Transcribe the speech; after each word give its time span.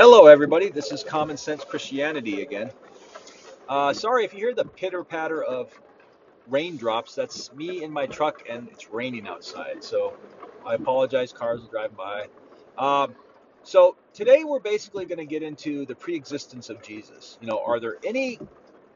Hello, 0.00 0.28
everybody. 0.28 0.70
This 0.70 0.92
is 0.92 1.02
Common 1.02 1.36
Sense 1.36 1.64
Christianity 1.64 2.42
again. 2.42 2.70
Uh, 3.68 3.92
sorry 3.92 4.24
if 4.24 4.32
you 4.32 4.38
hear 4.38 4.54
the 4.54 4.64
pitter 4.64 5.02
patter 5.02 5.42
of 5.42 5.76
raindrops. 6.46 7.16
That's 7.16 7.52
me 7.52 7.82
in 7.82 7.90
my 7.90 8.06
truck, 8.06 8.44
and 8.48 8.68
it's 8.68 8.90
raining 8.90 9.26
outside. 9.26 9.82
So 9.82 10.14
I 10.64 10.74
apologize. 10.74 11.32
Cars 11.32 11.64
are 11.64 11.66
driving 11.66 11.96
by. 11.96 12.26
Um, 12.78 13.16
so 13.64 13.96
today 14.14 14.44
we're 14.44 14.60
basically 14.60 15.04
going 15.04 15.18
to 15.18 15.26
get 15.26 15.42
into 15.42 15.84
the 15.84 15.96
pre-existence 15.96 16.70
of 16.70 16.80
Jesus. 16.80 17.36
You 17.40 17.48
know, 17.48 17.60
are 17.66 17.80
there 17.80 17.96
any 18.04 18.38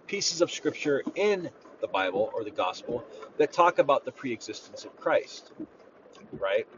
pieces 0.07 0.41
of 0.41 0.53
scripture 0.53 1.03
in 1.17 1.51
the 1.81 1.89
Bible 1.89 2.31
or 2.33 2.45
the 2.45 2.53
Gospel 2.53 3.05
that 3.39 3.53
talk 3.53 3.81
about 3.81 4.05
the 4.05 4.13
pre-existence 4.13 4.85
of 4.85 4.97
Christ? 5.01 5.51
Right? 6.31 6.69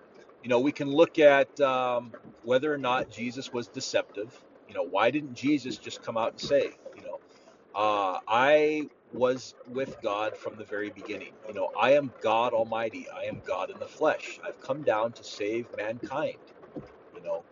You 0.44 0.50
know, 0.50 0.60
we 0.60 0.72
can 0.72 0.90
look 0.90 1.18
at 1.18 1.60
um, 1.62 2.14
whether 2.44 2.72
or 2.74 2.78
not 2.78 3.10
Jesus 3.10 3.52
was 3.52 3.68
deceptive. 3.68 4.44
You 4.68 4.76
know, 4.76 4.84
why 4.84 5.10
didn't 5.10 5.34
Jesus 5.34 5.78
just 5.78 6.04
come 6.04 6.18
out 6.18 6.32
and 6.32 6.40
say, 6.40 6.72
you 6.96 7.02
know, 7.02 7.20
uh, 7.74 8.20
I 8.28 8.90
was 9.12 9.56
with 9.68 9.96
God 10.02 10.36
from 10.36 10.56
the 10.58 10.64
very 10.64 10.90
beginning. 10.90 11.34
You 11.48 11.54
know, 11.54 11.70
I 11.80 11.94
am 11.94 12.12
God 12.22 12.54
Almighty. 12.54 13.08
I 13.10 13.24
am 13.24 13.42
God 13.46 13.70
in 13.70 13.80
the 13.80 13.88
flesh. 13.88 14.40
I've 14.46 14.60
come 14.60 14.84
down 14.84 15.12
to 15.14 15.24
save 15.24 15.66
mankind. 15.76 16.38
You 17.16 17.22
know, 17.22 17.44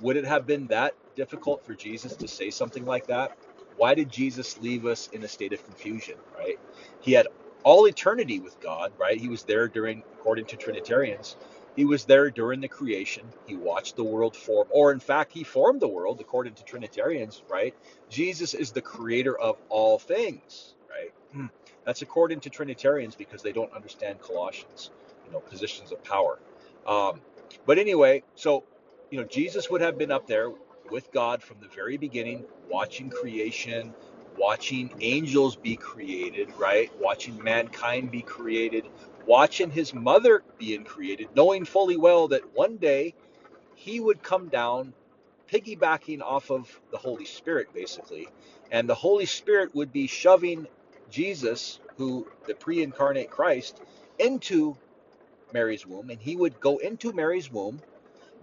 would 0.00 0.16
it 0.16 0.26
have 0.26 0.46
been 0.46 0.68
that 0.68 0.94
difficult 1.16 1.64
for 1.64 1.74
Jesus 1.74 2.16
to 2.16 2.28
say 2.28 2.50
something 2.50 2.86
like 2.86 3.08
that? 3.08 3.38
Why 3.76 3.94
did 3.94 4.10
Jesus 4.10 4.60
leave 4.60 4.86
us 4.86 5.08
in 5.12 5.24
a 5.24 5.28
state 5.28 5.54
of 5.54 5.64
confusion, 5.64 6.16
right? 6.38 6.58
He 7.00 7.12
had 7.14 7.28
all 7.64 7.86
eternity 7.86 8.40
with 8.40 8.60
God, 8.60 8.92
right? 8.98 9.20
He 9.20 9.28
was 9.28 9.44
there 9.44 9.68
during, 9.68 10.04
according 10.14 10.46
to 10.46 10.56
Trinitarians, 10.56 11.36
he 11.76 11.84
was 11.84 12.04
there 12.04 12.30
during 12.30 12.60
the 12.60 12.68
creation. 12.68 13.24
He 13.46 13.56
watched 13.56 13.96
the 13.96 14.04
world 14.04 14.36
form, 14.36 14.68
or 14.70 14.92
in 14.92 15.00
fact, 15.00 15.32
he 15.32 15.44
formed 15.44 15.80
the 15.80 15.88
world 15.88 16.20
according 16.20 16.54
to 16.54 16.64
Trinitarians, 16.64 17.42
right? 17.48 17.74
Jesus 18.10 18.54
is 18.54 18.72
the 18.72 18.82
creator 18.82 19.38
of 19.38 19.56
all 19.70 19.98
things, 19.98 20.74
right? 20.90 21.12
Hmm. 21.32 21.46
That's 21.84 22.02
according 22.02 22.40
to 22.40 22.50
Trinitarians 22.50 23.16
because 23.16 23.42
they 23.42 23.52
don't 23.52 23.72
understand 23.72 24.20
Colossians, 24.20 24.90
you 25.26 25.32
know, 25.32 25.40
positions 25.40 25.92
of 25.92 26.02
power. 26.04 26.38
Um, 26.86 27.20
but 27.66 27.78
anyway, 27.78 28.22
so, 28.34 28.64
you 29.10 29.20
know, 29.20 29.26
Jesus 29.26 29.70
would 29.70 29.80
have 29.80 29.98
been 29.98 30.12
up 30.12 30.26
there 30.26 30.50
with 30.90 31.10
God 31.12 31.42
from 31.42 31.58
the 31.60 31.68
very 31.68 31.96
beginning, 31.96 32.44
watching 32.70 33.10
creation, 33.10 33.94
watching 34.38 34.92
angels 35.00 35.56
be 35.56 35.76
created, 35.76 36.52
right? 36.58 36.90
Watching 37.00 37.42
mankind 37.42 38.10
be 38.10 38.22
created, 38.22 38.86
watching 39.26 39.70
his 39.70 39.94
mother 39.94 40.42
being 40.58 40.84
created, 40.84 41.28
knowing 41.34 41.64
fully 41.64 41.96
well 41.96 42.28
that 42.28 42.54
one 42.54 42.76
day 42.76 43.14
he 43.74 44.00
would 44.00 44.22
come 44.22 44.48
down, 44.48 44.94
piggybacking 45.50 46.22
off 46.22 46.50
of 46.50 46.80
the 46.90 46.98
Holy 46.98 47.24
Spirit, 47.24 47.68
basically, 47.74 48.28
and 48.70 48.88
the 48.88 48.94
Holy 48.94 49.26
Spirit 49.26 49.74
would 49.74 49.92
be 49.92 50.06
shoving 50.06 50.66
Jesus, 51.10 51.80
who 51.96 52.26
the 52.46 52.54
pre 52.54 52.82
incarnate 52.82 53.30
Christ, 53.30 53.80
into 54.18 54.76
Mary's 55.52 55.86
womb, 55.86 56.10
and 56.10 56.20
he 56.20 56.36
would 56.36 56.60
go 56.60 56.78
into 56.78 57.12
Mary's 57.12 57.50
womb 57.50 57.80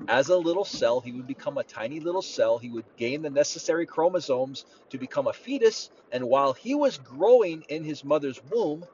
as 0.07 0.29
a 0.29 0.37
little 0.37 0.65
cell. 0.65 1.01
He 1.01 1.11
would 1.11 1.27
become 1.27 1.57
a 1.57 1.63
tiny 1.63 1.99
little 1.99 2.21
cell. 2.21 2.57
He 2.57 2.69
would 2.69 2.85
gain 2.97 3.21
the 3.21 3.29
necessary 3.29 3.85
chromosomes 3.85 4.65
to 4.89 4.97
become 4.97 5.27
a 5.27 5.33
fetus. 5.33 5.91
And 6.11 6.25
while 6.25 6.53
he 6.53 6.75
was 6.75 6.97
growing 6.97 7.63
in 7.69 7.83
his 7.83 8.03
mother's 8.03 8.41
womb, 8.51 8.85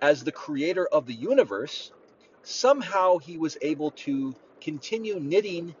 as 0.00 0.24
the 0.24 0.32
creator 0.32 0.86
of 0.86 1.06
the 1.06 1.14
universe, 1.14 1.92
somehow 2.42 3.18
he 3.18 3.36
was 3.38 3.56
able 3.62 3.90
to 3.92 4.34
continue 4.60 5.18
knitting 5.20 5.74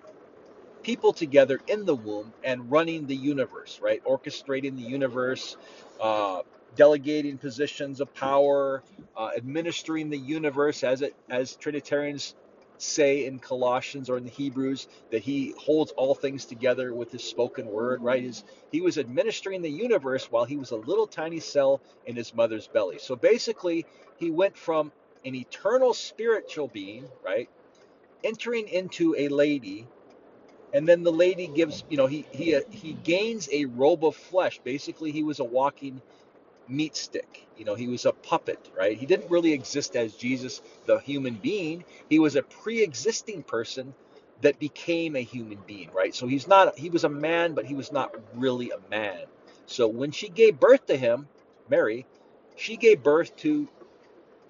people 0.82 1.12
together 1.12 1.60
in 1.66 1.84
the 1.84 1.94
womb 1.94 2.32
and 2.44 2.70
running 2.70 3.06
the 3.06 3.16
universe, 3.16 3.80
right? 3.82 4.02
Orchestrating 4.04 4.76
the 4.76 4.88
universe, 4.88 5.56
uh, 6.00 6.42
delegating 6.76 7.38
positions 7.38 8.00
of 8.00 8.12
power, 8.14 8.82
uh, 9.16 9.30
administering 9.36 10.10
the 10.10 10.18
universe 10.18 10.84
as 10.84 11.02
it 11.02 11.14
as 11.28 11.56
Trinitarians 11.56 12.34
say 12.82 13.26
in 13.26 13.38
Colossians 13.38 14.10
or 14.10 14.18
in 14.18 14.24
the 14.24 14.30
Hebrews 14.30 14.88
that 15.10 15.22
he 15.22 15.54
holds 15.58 15.92
all 15.92 16.14
things 16.14 16.46
together 16.46 16.94
with 16.94 17.12
his 17.12 17.24
spoken 17.24 17.66
word, 17.66 18.02
right? 18.02 18.22
His, 18.22 18.44
he 18.72 18.80
was 18.80 18.98
administering 18.98 19.62
the 19.62 19.70
universe 19.70 20.30
while 20.30 20.44
he 20.44 20.56
was 20.56 20.72
a 20.72 20.76
little 20.76 21.06
tiny 21.06 21.40
cell 21.40 21.80
in 22.06 22.16
his 22.16 22.34
mother's 22.34 22.68
belly. 22.68 22.98
So 22.98 23.16
basically, 23.16 23.86
he 24.18 24.30
went 24.30 24.56
from 24.56 24.92
an 25.24 25.34
eternal 25.34 25.94
spiritual 25.94 26.68
being, 26.68 27.08
right, 27.24 27.48
entering 28.24 28.68
into 28.68 29.14
a 29.16 29.28
lady, 29.28 29.86
and 30.74 30.88
then 30.88 31.02
the 31.02 31.12
lady 31.12 31.48
gives, 31.48 31.84
you 31.90 31.96
know, 31.96 32.06
he 32.06 32.26
he 32.32 32.60
he 32.70 32.94
gains 32.94 33.48
a 33.52 33.66
robe 33.66 34.04
of 34.04 34.16
flesh. 34.16 34.60
Basically, 34.64 35.12
he 35.12 35.22
was 35.24 35.40
a 35.40 35.44
walking 35.44 36.02
meat 36.68 36.96
stick. 36.96 37.46
You 37.58 37.64
know, 37.64 37.74
he 37.74 37.88
was 37.88 38.06
a 38.06 38.12
puppet, 38.12 38.70
right? 38.76 38.96
He 38.96 39.06
didn't 39.06 39.30
really 39.30 39.52
exist 39.52 39.96
as 39.96 40.14
Jesus, 40.14 40.62
the 40.86 40.98
human 40.98 41.34
being. 41.34 41.84
He 42.10 42.18
was 42.18 42.36
a 42.36 42.42
pre-existing 42.42 43.44
person 43.44 43.94
that 44.42 44.58
became 44.58 45.16
a 45.16 45.20
human 45.22 45.58
being, 45.66 45.90
right? 45.92 46.14
So 46.14 46.26
he's 46.26 46.48
not 46.48 46.78
he 46.78 46.90
was 46.90 47.04
a 47.04 47.08
man, 47.08 47.54
but 47.54 47.66
he 47.66 47.74
was 47.74 47.92
not 47.92 48.14
really 48.34 48.70
a 48.70 48.90
man. 48.90 49.20
So 49.66 49.88
when 49.88 50.12
she 50.12 50.28
gave 50.28 50.60
birth 50.60 50.86
to 50.86 50.96
him, 50.96 51.28
Mary, 51.68 52.06
she 52.56 52.76
gave 52.76 53.02
birth 53.02 53.36
to 53.38 53.68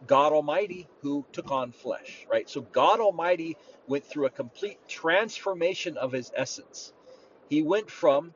God 0.07 0.33
Almighty 0.33 0.89
who 1.03 1.25
took 1.33 1.51
on 1.51 1.73
flesh, 1.73 2.27
right? 2.31 2.49
So 2.49 2.63
God 2.63 3.01
Almighty 3.01 3.57
went 3.89 4.05
through 4.05 4.27
a 4.27 4.31
complete 4.31 4.79
transformation 4.89 5.97
of 5.97 6.13
his 6.13 6.33
essence. 6.35 6.93
He 7.51 7.63
went 7.63 7.91
from 7.91 8.35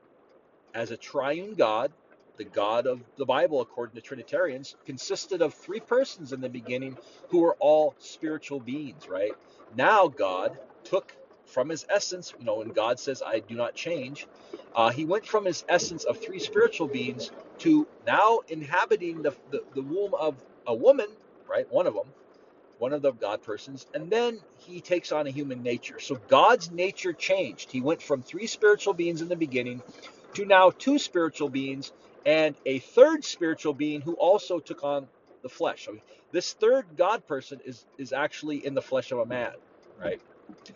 as 0.75 0.91
a 0.91 0.97
triune 0.97 1.55
God 1.55 1.93
the 2.39 2.45
God 2.45 2.87
of 2.87 3.01
the 3.19 3.27
Bible, 3.27 3.61
according 3.61 3.97
to 3.97 4.03
Trinitarians, 4.03 4.77
consisted 4.87 5.43
of 5.43 5.55
three 5.55 5.81
persons 5.81 6.33
in 6.33 6.41
the 6.41 6.49
beginning 6.49 6.99
who 7.31 7.41
were 7.41 7.57
all 7.61 7.95
spiritual 7.99 8.61
beings, 8.61 9.09
right? 9.09 9.33
Now 9.77 10.09
God 10.09 10.59
took 10.85 11.15
from 11.47 11.69
his 11.69 11.87
essence, 11.91 12.35
you 12.39 12.47
know, 12.47 12.57
when 12.57 12.71
God 12.71 12.99
says, 13.01 13.23
I 13.25 13.41
do 13.41 13.55
not 13.57 13.75
change, 13.75 14.27
uh, 14.75 14.91
he 14.91 15.05
went 15.05 15.27
from 15.27 15.45
his 15.45 15.65
essence 15.69 16.05
of 16.05 16.19
three 16.19 16.39
spiritual 16.41 16.89
beings 16.89 17.31
to 17.61 17.87
now 18.07 18.41
inhabiting 18.49 19.23
the, 19.23 19.35
the, 19.51 19.63
the 19.75 19.83
womb 19.83 20.15
of 20.15 20.37
a 20.67 20.75
woman, 20.75 21.09
right? 21.49 21.71
One 21.71 21.87
of 21.87 21.95
them, 21.95 22.07
one 22.79 22.93
of 22.93 23.03
the 23.03 23.13
God 23.13 23.43
persons, 23.43 23.87
and 23.95 24.11
then 24.11 24.41
he 24.59 24.81
takes 24.81 25.13
on 25.13 25.27
a 25.27 25.31
human 25.31 25.63
nature. 25.63 26.01
So 26.01 26.19
God's 26.29 26.71
nature 26.71 27.13
changed. 27.13 27.71
He 27.73 27.81
went 27.81 28.03
from 28.03 28.23
three 28.23 28.47
spiritual 28.47 28.95
beings 28.95 29.23
in 29.23 29.29
the 29.29 29.37
beginning 29.37 29.83
to 30.35 30.45
now 30.47 30.71
two 30.71 30.99
spiritual 30.99 31.49
beings 31.51 31.93
and 32.25 32.55
a 32.67 32.79
third 32.79 33.25
spiritual 33.25 33.75
being 33.75 34.01
who 34.01 34.15
also 34.15 34.59
took 34.61 34.85
on 34.85 35.09
the 35.43 35.49
flesh. 35.49 35.89
This 36.31 36.53
third 36.55 36.87
God 36.97 37.27
person 37.27 37.61
is 37.65 37.85
is 37.99 38.13
actually 38.13 38.65
in 38.65 38.75
the 38.75 38.83
flesh 38.83 39.13
of 39.13 39.19
a 39.19 39.27
man, 39.27 39.53
right? 40.01 40.21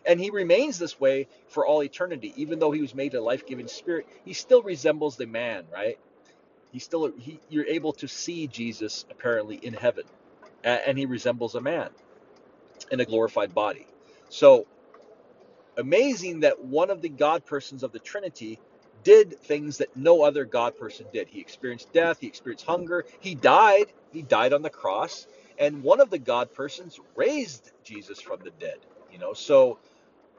And 0.04 0.20
he 0.20 0.30
remains 0.30 0.78
this 0.78 0.98
way 0.98 1.28
for 1.48 1.66
all 1.66 1.82
eternity, 1.82 2.32
even 2.36 2.58
though 2.58 2.70
he 2.70 2.80
was 2.80 2.94
made 2.94 3.14
a 3.14 3.20
life-giving 3.20 3.68
spirit. 3.68 4.06
He 4.24 4.32
still 4.32 4.62
resembles 4.62 5.16
the 5.16 5.26
man, 5.26 5.64
right? 5.72 5.98
He 6.72 6.78
still 6.78 7.12
he, 7.18 7.40
you're 7.48 7.66
able 7.66 7.92
to 7.94 8.08
see 8.08 8.46
Jesus 8.46 9.04
apparently 9.10 9.56
in 9.56 9.74
heaven, 9.74 10.04
and 10.64 10.98
he 10.98 11.06
resembles 11.06 11.54
a 11.54 11.60
man 11.60 11.90
in 12.90 13.00
a 13.00 13.04
glorified 13.04 13.54
body. 13.54 13.86
So 14.28 14.66
amazing 15.76 16.40
that 16.40 16.64
one 16.64 16.90
of 16.90 17.02
the 17.02 17.08
God 17.08 17.44
persons 17.44 17.82
of 17.82 17.92
the 17.92 17.98
Trinity 17.98 18.58
did 19.06 19.38
things 19.38 19.78
that 19.78 19.96
no 19.96 20.22
other 20.22 20.44
God 20.44 20.76
person 20.76 21.06
did. 21.12 21.28
He 21.28 21.38
experienced 21.40 21.92
death, 21.92 22.18
he 22.20 22.26
experienced 22.26 22.66
hunger, 22.66 23.06
he 23.20 23.36
died, 23.36 23.86
he 24.12 24.22
died 24.22 24.52
on 24.52 24.62
the 24.62 24.70
cross, 24.70 25.28
and 25.60 25.84
one 25.84 26.00
of 26.00 26.10
the 26.10 26.18
God 26.18 26.52
persons 26.52 26.98
raised 27.14 27.70
Jesus 27.84 28.20
from 28.20 28.40
the 28.42 28.50
dead. 28.58 28.78
You 29.12 29.20
know, 29.20 29.32
so 29.32 29.78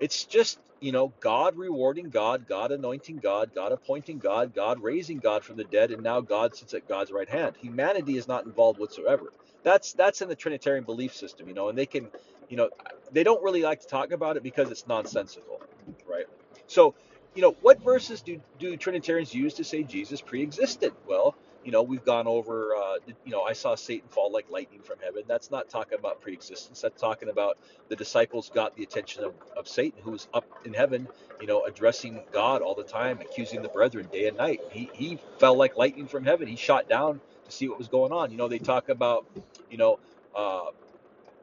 it's 0.01 0.25
just, 0.25 0.59
you 0.81 0.91
know, 0.91 1.13
God 1.22 1.55
rewarding 1.55 2.09
God, 2.09 2.45
God 2.45 2.73
anointing 2.73 3.19
God, 3.19 3.52
God 3.55 3.72
appointing 3.72 4.17
God, 4.17 4.53
God 4.53 4.84
raising 4.84 5.19
God 5.19 5.46
from 5.46 5.55
the 5.55 5.64
dead, 5.64 5.91
and 5.91 6.03
now 6.03 6.19
God 6.19 6.53
sits 6.53 6.73
at 6.73 6.90
God's 6.90 7.14
right 7.14 7.29
hand. 7.29 7.55
Humanity 7.61 8.17
is 8.17 8.28
not 8.28 8.46
involved 8.46 8.79
whatsoever. 8.79 9.31
That's 9.64 9.93
that's 9.93 10.22
in 10.22 10.28
the 10.28 10.35
Trinitarian 10.35 10.84
belief 10.84 11.16
system, 11.16 11.47
you 11.47 11.53
know, 11.53 11.69
and 11.69 11.78
they 11.78 11.85
can, 11.85 12.09
you 12.49 12.58
know, 12.58 12.69
they 13.14 13.23
don't 13.23 13.41
really 13.41 13.61
like 13.61 13.79
to 13.79 13.87
talk 13.87 14.11
about 14.11 14.35
it 14.35 14.43
because 14.43 14.69
it's 14.72 14.85
nonsensical, 14.87 15.61
right? 16.05 16.25
So 16.67 16.96
you 17.37 17.43
know, 17.43 17.55
what 17.61 17.84
verses 17.84 18.23
do, 18.23 18.41
do 18.57 18.75
Trinitarians 18.78 19.31
use 19.31 19.53
to 19.53 19.63
say 19.63 19.84
Jesus 19.84 20.22
pre-existed? 20.22 20.91
Well, 21.07 21.35
you 21.63 21.72
know, 21.72 21.84
we've 21.84 22.03
gone 22.03 22.25
over, 22.25 22.75
uh, 22.75 22.95
you 23.25 23.31
know, 23.31 23.43
I 23.43 23.53
saw 23.53 23.75
Satan 23.75 24.09
fall 24.09 24.31
like 24.31 24.49
lightning 24.49 24.81
from 24.81 24.97
heaven. 25.03 25.22
That's 25.28 25.51
not 25.51 25.69
talking 25.69 25.99
about 25.99 26.19
pre-existence. 26.19 26.81
That's 26.81 26.99
talking 26.99 27.29
about 27.29 27.59
the 27.89 27.95
disciples 27.95 28.49
got 28.49 28.75
the 28.75 28.81
attention 28.81 29.23
of, 29.23 29.35
of 29.55 29.67
Satan, 29.67 30.01
who 30.03 30.11
was 30.11 30.28
up 30.34 30.45
in 30.66 30.73
heaven, 30.73 31.07
you 31.39 31.45
know, 31.45 31.63
addressing 31.63 32.22
God 32.31 32.63
all 32.63 32.73
the 32.73 32.84
time, 32.84 33.19
accusing 33.22 33.61
the 33.61 33.69
brethren 33.69 34.07
day 34.11 34.28
and 34.28 34.37
night. 34.37 34.61
He, 34.72 34.90
he 34.93 35.19
fell 35.37 35.55
like 35.55 35.78
lightning 35.78 36.07
from 36.07 36.25
heaven. 36.25 36.47
He 36.47 36.55
shot 36.55 36.90
down 36.90 37.22
to 37.45 37.51
see 37.51 37.69
what 37.69 37.78
was 37.78 37.87
going 37.87 38.11
on. 38.11 38.31
You 38.31 38.37
know, 38.37 38.47
they 38.47 38.57
talk 38.59 38.90
about, 38.90 39.28
you 39.69 39.78
know, 39.78 39.99
uh, 40.35 40.72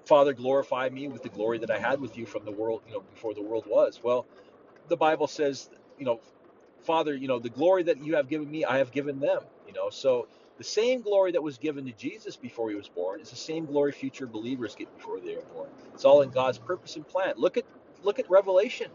Father, 0.06 0.32
glorify 0.32 0.88
me 0.88 1.06
with 1.06 1.22
the 1.22 1.28
glory 1.28 1.58
that 1.58 1.70
I 1.70 1.78
had 1.78 2.00
with 2.00 2.18
you 2.18 2.26
from 2.26 2.44
the 2.44 2.50
world, 2.52 2.82
you 2.88 2.94
know, 2.94 3.00
before 3.14 3.32
the 3.32 3.42
world 3.42 3.66
was. 3.68 4.00
Well, 4.02 4.26
the 4.88 4.96
Bible 4.96 5.28
says, 5.28 5.70
you 5.98 6.06
know, 6.06 6.20
Father, 6.82 7.14
you 7.14 7.28
know, 7.28 7.38
the 7.38 7.50
glory 7.50 7.84
that 7.84 8.02
you 8.04 8.16
have 8.16 8.28
given 8.28 8.50
me, 8.50 8.64
I 8.64 8.78
have 8.78 8.92
given 8.92 9.20
them. 9.20 9.42
You 9.66 9.74
know, 9.74 9.90
so 9.90 10.28
the 10.58 10.64
same 10.64 11.02
glory 11.02 11.32
that 11.32 11.42
was 11.42 11.58
given 11.58 11.86
to 11.86 11.92
Jesus 11.92 12.36
before 12.36 12.70
he 12.70 12.76
was 12.76 12.88
born 12.88 13.20
is 13.20 13.30
the 13.30 13.36
same 13.36 13.66
glory 13.66 13.92
future 13.92 14.26
believers 14.26 14.74
get 14.76 14.94
before 14.96 15.20
they 15.20 15.36
are 15.36 15.42
born. 15.54 15.70
It's 15.94 16.04
all 16.04 16.22
in 16.22 16.30
God's 16.30 16.58
purpose 16.58 16.96
and 16.96 17.06
plan. 17.06 17.34
Look 17.36 17.56
at 17.56 17.64
look 18.02 18.18
at 18.18 18.30
Revelation. 18.30 18.90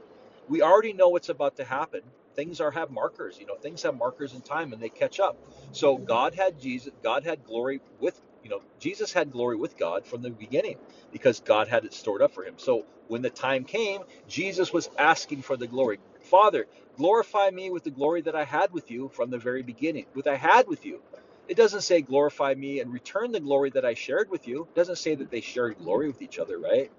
We 0.50 0.62
already 0.62 0.94
know 0.94 1.10
what's 1.10 1.30
about 1.30 1.58
to 1.58 1.66
happen. 1.66 2.02
Things 2.36 2.62
are 2.62 2.72
have 2.72 2.92
markers, 2.92 3.40
you 3.40 3.46
know, 3.48 3.56
things 3.58 3.84
have 3.84 3.98
markers 3.98 4.34
in 4.34 4.42
time 4.42 4.74
and 4.74 4.82
they 4.82 4.90
catch 4.90 5.20
up. 5.20 5.38
So 5.74 5.98
God 5.98 6.36
had 6.36 6.60
Jesus, 6.60 6.94
God 7.04 7.26
had 7.26 7.46
glory 7.46 7.82
with, 8.00 8.22
you 8.44 8.50
know, 8.50 8.62
Jesus 8.80 9.14
had 9.14 9.32
glory 9.32 9.58
with 9.58 9.78
God 9.78 10.06
from 10.06 10.22
the 10.22 10.30
beginning 10.32 10.78
because 11.12 11.40
God 11.42 11.68
had 11.68 11.86
it 11.86 11.94
stored 11.94 12.22
up 12.22 12.34
for 12.34 12.44
him. 12.44 12.56
So 12.58 12.86
when 13.08 13.22
the 13.22 13.30
time 13.30 13.66
came, 13.66 14.02
Jesus 14.28 14.74
was 14.74 14.90
asking 14.98 15.44
for 15.44 15.58
the 15.58 15.68
glory. 15.68 16.00
Father, 16.22 16.68
glorify 16.98 17.50
me 17.52 17.72
with 17.72 17.84
the 17.84 17.92
glory 17.92 18.22
that 18.22 18.36
I 18.36 18.46
had 18.46 18.72
with 18.74 18.92
you 18.92 19.10
from 19.10 19.30
the 19.32 19.38
very 19.40 19.64
beginning, 19.64 20.06
with 20.16 20.28
I 20.28 20.36
had 20.36 20.68
with 20.68 20.86
you. 20.86 21.02
It 21.48 21.58
doesn't 21.58 21.82
say 21.82 22.02
glorify 22.02 22.54
me 22.56 22.80
and 22.80 22.94
return 22.94 23.32
the 23.32 23.40
glory 23.40 23.72
that 23.72 23.86
I 23.86 23.96
shared 23.96 24.30
with 24.30 24.48
you. 24.48 24.64
It 24.64 24.76
doesn't 24.76 24.98
say 24.98 25.16
that 25.16 25.32
they 25.32 25.42
shared 25.42 25.78
glory 25.80 26.08
with 26.08 26.22
each 26.22 26.40
other, 26.40 26.60
right? 26.60 26.92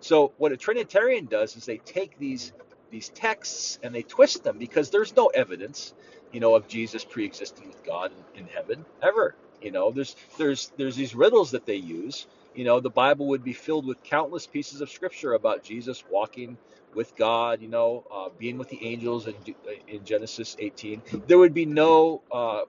So 0.00 0.32
what 0.38 0.52
a 0.52 0.56
Trinitarian 0.56 1.26
does 1.26 1.56
is 1.56 1.64
they 1.66 1.78
take 1.78 2.18
these 2.18 2.52
these 2.90 3.08
texts 3.10 3.78
and 3.82 3.94
they 3.94 4.02
twist 4.02 4.44
them 4.44 4.58
because 4.58 4.90
there's 4.90 5.16
no 5.16 5.26
evidence, 5.28 5.92
you 6.32 6.40
know, 6.40 6.54
of 6.54 6.68
Jesus 6.68 7.04
pre-existing 7.04 7.66
with 7.68 7.82
God 7.84 8.12
in, 8.34 8.42
in 8.42 8.48
heaven 8.48 8.84
ever. 9.02 9.34
You 9.62 9.72
know, 9.72 9.90
there's 9.90 10.16
there's 10.38 10.72
there's 10.76 10.96
these 10.96 11.14
riddles 11.14 11.52
that 11.52 11.66
they 11.66 11.76
use. 11.76 12.26
You 12.54 12.64
know, 12.64 12.80
the 12.80 12.90
Bible 12.90 13.28
would 13.28 13.44
be 13.44 13.54
filled 13.54 13.86
with 13.86 14.02
countless 14.02 14.46
pieces 14.46 14.80
of 14.80 14.90
scripture 14.90 15.34
about 15.34 15.64
Jesus 15.64 16.04
walking 16.10 16.58
with 16.94 17.16
God. 17.16 17.62
You 17.62 17.68
know, 17.68 18.04
uh, 18.12 18.28
being 18.38 18.58
with 18.58 18.68
the 18.68 18.84
angels 18.86 19.26
in, 19.28 19.34
in 19.88 20.04
Genesis 20.04 20.56
18. 20.58 21.02
There 21.26 21.38
would 21.38 21.54
be 21.54 21.66
no 21.66 22.22
uh, 22.32 22.62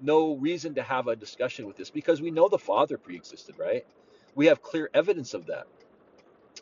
no 0.00 0.36
reason 0.36 0.74
to 0.76 0.82
have 0.82 1.08
a 1.08 1.16
discussion 1.16 1.66
with 1.66 1.76
this 1.76 1.90
because 1.90 2.20
we 2.22 2.30
know 2.30 2.48
the 2.48 2.58
Father 2.58 2.98
pre-existed, 2.98 3.56
right? 3.58 3.86
We 4.34 4.46
have 4.46 4.62
clear 4.62 4.90
evidence 4.94 5.34
of 5.34 5.46
that 5.46 5.66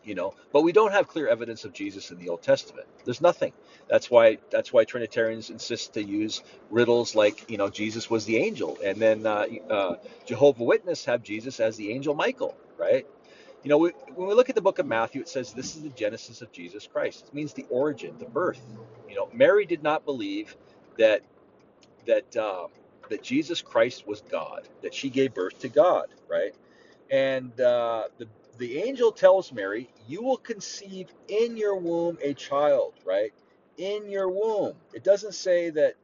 you 0.04 0.14
know 0.14 0.34
but 0.52 0.62
we 0.62 0.72
don't 0.72 0.92
have 0.92 1.08
clear 1.08 1.28
evidence 1.28 1.64
of 1.64 1.72
jesus 1.72 2.10
in 2.10 2.18
the 2.18 2.28
old 2.28 2.42
testament. 2.42 2.86
There's 3.04 3.20
nothing. 3.20 3.52
That's 3.88 4.10
why 4.10 4.38
that's 4.50 4.72
why 4.72 4.84
trinitarians 4.84 5.50
insist 5.50 5.94
to 5.94 6.04
use 6.04 6.42
riddles 6.70 7.14
like 7.14 7.50
you 7.50 7.58
know 7.58 7.68
jesus 7.70 8.10
was 8.10 8.24
the 8.26 8.38
angel 8.38 8.78
and 8.84 8.98
then 8.98 9.26
uh, 9.26 9.46
uh, 9.70 9.96
jehovah 10.26 10.64
witness 10.64 11.04
have 11.06 11.22
jesus 11.22 11.60
as 11.60 11.76
the 11.76 11.92
angel 11.92 12.14
michael 12.14 12.56
right? 12.78 13.06
You 13.64 13.70
know 13.70 13.78
we, 13.78 13.90
when 14.14 14.28
we 14.28 14.34
look 14.34 14.48
at 14.50 14.56
the 14.56 14.62
book 14.62 14.78
of 14.80 14.86
matthew 14.86 15.20
it 15.22 15.28
says 15.28 15.52
this 15.54 15.76
is 15.76 15.82
the 15.82 15.90
genesis 15.90 16.42
of 16.42 16.52
jesus 16.52 16.86
christ. 16.86 17.26
It 17.28 17.34
means 17.34 17.54
the 17.54 17.66
origin 17.70 18.16
the 18.18 18.26
birth. 18.26 18.62
You 19.08 19.16
know 19.16 19.30
mary 19.34 19.66
did 19.66 19.82
not 19.82 20.04
believe 20.06 20.56
that 20.98 21.22
that 22.06 22.36
um, 22.36 22.68
that 23.10 23.22
jesus 23.22 23.62
christ 23.62 24.06
was 24.06 24.22
god 24.22 24.68
that 24.82 24.94
she 24.94 25.10
gave 25.10 25.34
birth 25.34 25.60
to 25.60 25.68
god 25.68 26.08
right? 26.28 26.54
And 27.10 27.58
uh, 27.60 28.04
the 28.18 28.28
the 28.58 28.78
angel 28.82 29.12
tells 29.12 29.52
Mary, 29.52 29.90
"You 30.08 30.22
will 30.22 30.38
conceive 30.38 31.08
in 31.28 31.56
your 31.56 31.76
womb 31.76 32.18
a 32.22 32.34
child." 32.34 32.94
Right? 33.06 33.34
In 33.78 34.10
your 34.10 34.30
womb. 34.30 34.76
It 34.94 35.04
doesn't 35.04 35.34
say 35.34 35.70
that. 35.70 35.94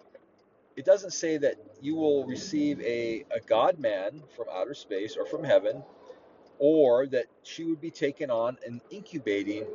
It 0.76 0.84
doesn't 0.86 1.12
say 1.12 1.38
that 1.38 1.56
you 1.82 1.96
will 1.96 2.26
receive 2.26 2.80
a 2.82 3.24
a 3.30 3.40
God 3.40 3.78
man 3.80 4.22
from 4.36 4.46
outer 4.52 4.74
space 4.74 5.16
or 5.16 5.26
from 5.26 5.44
heaven, 5.44 5.84
or 6.58 7.06
that 7.08 7.26
she 7.44 7.64
would 7.64 7.80
be 7.80 7.90
taken 7.90 8.30
on 8.30 8.58
and 8.66 8.80
incubating 8.90 9.66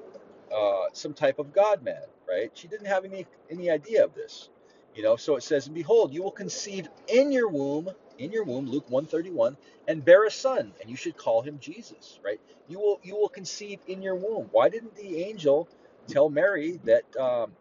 uh, 0.55 0.85
some 0.93 1.13
type 1.13 1.39
of 1.39 1.53
God 1.53 1.83
man. 1.83 2.03
Right? 2.27 2.51
She 2.55 2.67
didn't 2.67 2.87
have 2.87 3.05
any 3.05 3.27
any 3.49 3.69
idea 3.71 4.05
of 4.05 4.15
this. 4.15 4.49
You 4.95 5.03
know. 5.03 5.15
So 5.17 5.35
it 5.37 5.43
says, 5.43 5.67
"And 5.67 5.75
behold, 5.75 6.13
you 6.13 6.23
will 6.23 6.31
conceive 6.31 6.89
in 7.07 7.31
your 7.31 7.49
womb." 7.49 7.89
In 8.19 8.31
your 8.31 8.43
womb, 8.45 8.67
Luke 8.67 8.85
131, 8.89 9.57
and 9.87 10.05
bear 10.05 10.25
a 10.25 10.31
son, 10.31 10.73
and 10.81 10.89
you 10.89 10.95
should 10.97 11.17
call 11.17 11.41
him 11.41 11.59
Jesus, 11.59 12.19
right? 12.23 12.39
You 12.69 12.79
will 12.79 12.99
you 13.03 13.15
will 13.15 13.29
conceive 13.29 13.79
in 13.87 14.01
your 14.01 14.15
womb. 14.15 14.49
Why 14.51 14.69
didn't 14.69 14.95
the 14.95 15.23
angel 15.23 15.69
tell 16.07 16.29
Mary 16.29 16.79
that 16.85 17.03
um, 17.17 17.53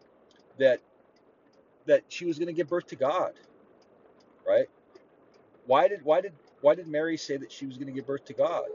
that 0.59 0.81
that 1.85 2.03
she 2.09 2.25
was 2.25 2.37
going 2.39 2.47
to 2.47 2.53
give 2.53 2.69
birth 2.69 2.87
to 2.87 2.95
God, 2.95 3.33
right? 4.47 4.67
Why 5.65 5.87
did 5.87 6.03
why 6.05 6.21
did 6.21 6.33
why 6.61 6.75
did 6.75 6.87
Mary 6.87 7.17
say 7.17 7.37
that 7.37 7.51
she 7.51 7.65
was 7.65 7.77
going 7.77 7.87
to 7.87 7.93
give 7.93 8.07
birth 8.07 8.25
to 8.25 8.33
God? 8.33 8.65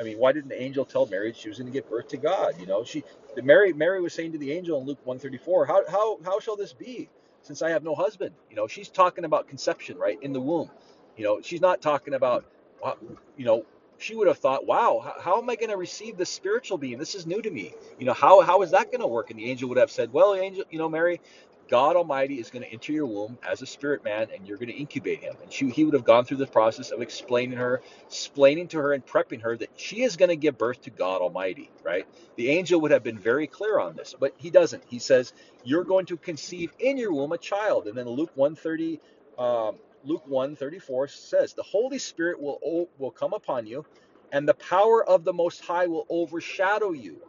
I 0.00 0.04
mean, 0.04 0.18
why 0.18 0.32
didn't 0.32 0.50
the 0.50 0.60
angel 0.60 0.84
tell 0.84 1.06
Mary 1.06 1.32
she 1.36 1.48
was 1.48 1.58
going 1.58 1.72
to 1.72 1.72
give 1.72 1.88
birth 1.88 2.08
to 2.08 2.16
God? 2.16 2.54
You 2.60 2.66
know, 2.66 2.84
she 2.84 3.04
Mary 3.42 3.72
Mary 3.72 4.00
was 4.02 4.14
saying 4.14 4.32
to 4.32 4.38
the 4.38 4.52
angel 4.52 4.80
in 4.80 4.86
Luke 4.86 5.00
134, 5.04 5.66
how 5.66 5.82
how 5.90 6.18
how 6.24 6.40
shall 6.40 6.56
this 6.56 6.72
be 6.72 7.08
since 7.44 7.62
I 7.62 7.70
have 7.70 7.84
no 7.84 7.94
husband? 7.94 8.34
You 8.50 8.56
know, 8.56 8.66
she's 8.66 8.88
talking 8.88 9.24
about 9.24 9.48
conception, 9.48 9.96
right, 9.96 10.18
in 10.20 10.32
the 10.32 10.40
womb. 10.40 10.70
You 11.16 11.24
know, 11.24 11.40
she's 11.40 11.60
not 11.60 11.80
talking 11.80 12.14
about 12.14 12.44
uh, 12.84 12.94
you 13.36 13.44
know, 13.44 13.64
she 13.98 14.14
would 14.14 14.28
have 14.28 14.38
thought, 14.38 14.66
wow, 14.66 15.00
how, 15.02 15.14
how 15.20 15.38
am 15.40 15.48
I 15.48 15.56
going 15.56 15.70
to 15.70 15.76
receive 15.76 16.16
this 16.16 16.28
spiritual 16.28 16.76
being? 16.78 16.98
This 16.98 17.14
is 17.14 17.26
new 17.26 17.40
to 17.40 17.50
me. 17.50 17.72
You 17.98 18.06
know, 18.06 18.12
how, 18.12 18.42
how 18.42 18.62
is 18.62 18.72
that 18.72 18.90
going 18.90 19.00
to 19.00 19.06
work? 19.06 19.30
And 19.30 19.38
the 19.38 19.50
angel 19.50 19.68
would 19.70 19.78
have 19.78 19.90
said, 19.90 20.12
well, 20.12 20.34
angel, 20.34 20.64
you 20.70 20.78
know, 20.78 20.88
Mary, 20.88 21.20
God 21.68 21.96
Almighty 21.96 22.40
is 22.40 22.50
going 22.50 22.64
to 22.64 22.72
enter 22.72 22.92
your 22.92 23.06
womb 23.06 23.38
as 23.48 23.62
a 23.62 23.66
spirit 23.66 24.04
man 24.04 24.28
and 24.34 24.46
you're 24.48 24.58
going 24.58 24.70
to 24.70 24.76
incubate 24.76 25.20
him. 25.20 25.34
And 25.42 25.52
she, 25.52 25.70
he 25.70 25.84
would 25.84 25.94
have 25.94 26.04
gone 26.04 26.24
through 26.24 26.38
the 26.38 26.46
process 26.48 26.90
of 26.92 27.02
explaining 27.02 27.58
her, 27.58 27.82
explaining 28.06 28.68
to 28.68 28.78
her 28.78 28.92
and 28.94 29.06
prepping 29.06 29.42
her 29.42 29.56
that 29.58 29.70
she 29.76 30.02
is 30.02 30.16
going 30.16 30.30
to 30.30 30.36
give 30.36 30.58
birth 30.58 30.82
to 30.82 30.90
God 30.90 31.22
Almighty, 31.22 31.70
right? 31.84 32.06
The 32.36 32.50
angel 32.50 32.80
would 32.82 32.92
have 32.92 33.04
been 33.04 33.18
very 33.18 33.46
clear 33.48 33.80
on 33.80 33.96
this, 33.96 34.14
but 34.18 34.34
he 34.38 34.50
doesn't. 34.50 34.84
He 34.88 34.98
says, 35.00 35.32
you're 35.64 35.84
going 35.84 36.06
to 36.06 36.18
conceive 36.18 36.72
in 36.80 36.98
your 36.98 37.12
womb 37.12 37.32
a 37.32 37.38
child. 37.38 37.86
And 37.88 37.96
then 37.98 38.06
Luke 38.08 38.32
130, 38.36 39.00
um, 39.38 39.78
Luke 40.04 40.24
1:34 40.28 41.10
says, 41.10 41.54
"The 41.54 41.62
Holy 41.64 41.98
Spirit 41.98 42.40
will 42.40 42.58
will 42.98 43.12
come 43.12 43.34
upon 43.34 43.66
you, 43.66 43.84
and 44.32 44.48
the 44.48 44.54
power 44.54 45.04
of 45.08 45.24
the 45.24 45.32
Most 45.32 45.60
High 45.62 45.86
will 45.88 46.06
overshadow 46.10 46.92
you." 46.92 47.20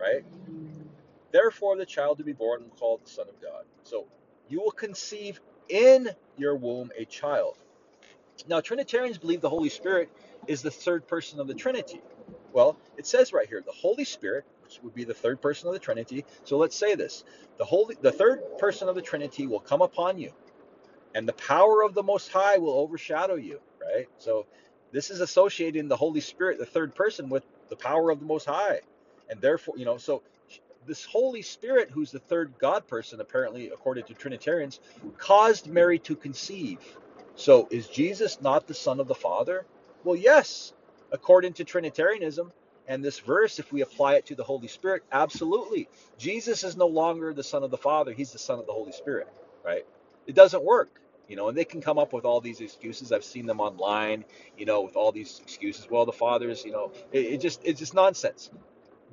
Right? 0.00 0.24
Therefore, 1.34 1.76
the 1.76 1.86
child 1.86 2.18
to 2.20 2.24
be 2.24 2.32
born 2.32 2.62
will 2.62 2.70
be 2.70 2.78
called 2.80 3.04
the 3.04 3.10
Son 3.10 3.28
of 3.28 3.42
God. 3.42 3.66
So, 3.84 4.06
you 4.48 4.62
will 4.62 4.72
conceive 4.72 5.40
in 5.68 6.08
your 6.38 6.56
womb 6.56 6.92
a 6.98 7.04
child. 7.06 7.58
Now, 8.48 8.62
Trinitarians 8.62 9.18
believe 9.18 9.42
the 9.42 9.50
Holy 9.50 9.70
Spirit 9.70 10.10
is 10.48 10.62
the 10.62 10.72
third 10.72 11.08
person 11.08 11.40
of 11.40 11.48
the 11.48 11.54
Trinity. 11.54 12.02
Well, 12.54 12.78
it 12.98 13.06
says 13.06 13.34
right 13.34 13.48
here, 13.48 13.62
the 13.66 13.72
Holy 13.72 14.04
Spirit, 14.04 14.46
which 14.64 14.80
would 14.84 14.94
be 14.94 15.04
the 15.04 15.14
third 15.14 15.42
person 15.42 15.68
of 15.68 15.74
the 15.74 15.80
Trinity. 15.80 16.24
So 16.44 16.58
let's 16.58 16.76
say 16.76 16.96
this: 16.96 17.24
the 17.58 17.66
Holy, 17.66 17.96
the 18.00 18.12
third 18.12 18.42
person 18.58 18.88
of 18.88 18.96
the 18.96 19.02
Trinity 19.02 19.46
will 19.48 19.60
come 19.60 19.82
upon 19.82 20.18
you 20.18 20.32
and 21.14 21.28
the 21.28 21.32
power 21.34 21.82
of 21.82 21.94
the 21.94 22.02
Most 22.02 22.30
High 22.30 22.58
will 22.58 22.78
overshadow 22.78 23.36
you, 23.36 23.60
right? 23.80 24.08
So 24.18 24.46
this 24.92 25.10
is 25.10 25.20
associating 25.20 25.88
the 25.88 25.96
Holy 25.96 26.20
Spirit, 26.20 26.58
the 26.58 26.66
third 26.66 26.94
person, 26.94 27.28
with 27.28 27.44
the 27.68 27.76
power 27.76 28.10
of 28.10 28.20
the 28.20 28.26
Most 28.26 28.46
High. 28.46 28.80
And 29.30 29.40
therefore, 29.40 29.76
you 29.78 29.84
know, 29.84 29.98
so 29.98 30.22
this 30.86 31.04
Holy 31.04 31.42
Spirit, 31.42 31.90
who's 31.90 32.10
the 32.10 32.18
third 32.18 32.54
God 32.58 32.86
person, 32.86 33.20
apparently, 33.20 33.68
according 33.68 34.04
to 34.04 34.14
Trinitarians, 34.14 34.80
caused 35.18 35.66
Mary 35.66 35.98
to 36.00 36.16
conceive. 36.16 36.78
So 37.36 37.68
is 37.70 37.88
Jesus 37.88 38.40
not 38.40 38.66
the 38.66 38.74
Son 38.74 39.00
of 39.00 39.08
the 39.08 39.14
Father? 39.14 39.66
Well, 40.04 40.16
yes, 40.16 40.72
according 41.12 41.54
to 41.54 41.64
Trinitarianism. 41.64 42.52
And 42.86 43.02
this 43.02 43.18
verse, 43.18 43.58
if 43.58 43.72
we 43.72 43.80
apply 43.80 44.16
it 44.16 44.26
to 44.26 44.34
the 44.34 44.44
Holy 44.44 44.68
Spirit, 44.68 45.04
absolutely. 45.10 45.88
Jesus 46.18 46.64
is 46.64 46.76
no 46.76 46.86
longer 46.86 47.32
the 47.32 47.42
Son 47.42 47.62
of 47.62 47.70
the 47.70 47.78
Father, 47.78 48.12
he's 48.12 48.32
the 48.32 48.38
Son 48.38 48.58
of 48.58 48.66
the 48.66 48.72
Holy 48.72 48.92
Spirit, 48.92 49.28
right? 49.64 49.86
It 50.26 50.34
doesn't 50.34 50.62
work 50.62 51.00
you 51.28 51.36
know 51.36 51.48
and 51.48 51.56
they 51.56 51.64
can 51.64 51.80
come 51.80 51.98
up 51.98 52.12
with 52.12 52.24
all 52.24 52.40
these 52.40 52.60
excuses 52.60 53.12
i've 53.12 53.24
seen 53.24 53.46
them 53.46 53.60
online 53.60 54.24
you 54.58 54.66
know 54.66 54.82
with 54.82 54.96
all 54.96 55.12
these 55.12 55.40
excuses 55.42 55.88
well 55.90 56.04
the 56.04 56.12
fathers 56.12 56.64
you 56.64 56.72
know 56.72 56.92
it, 57.12 57.20
it 57.20 57.40
just 57.40 57.60
it's 57.64 57.80
just 57.80 57.94
nonsense 57.94 58.50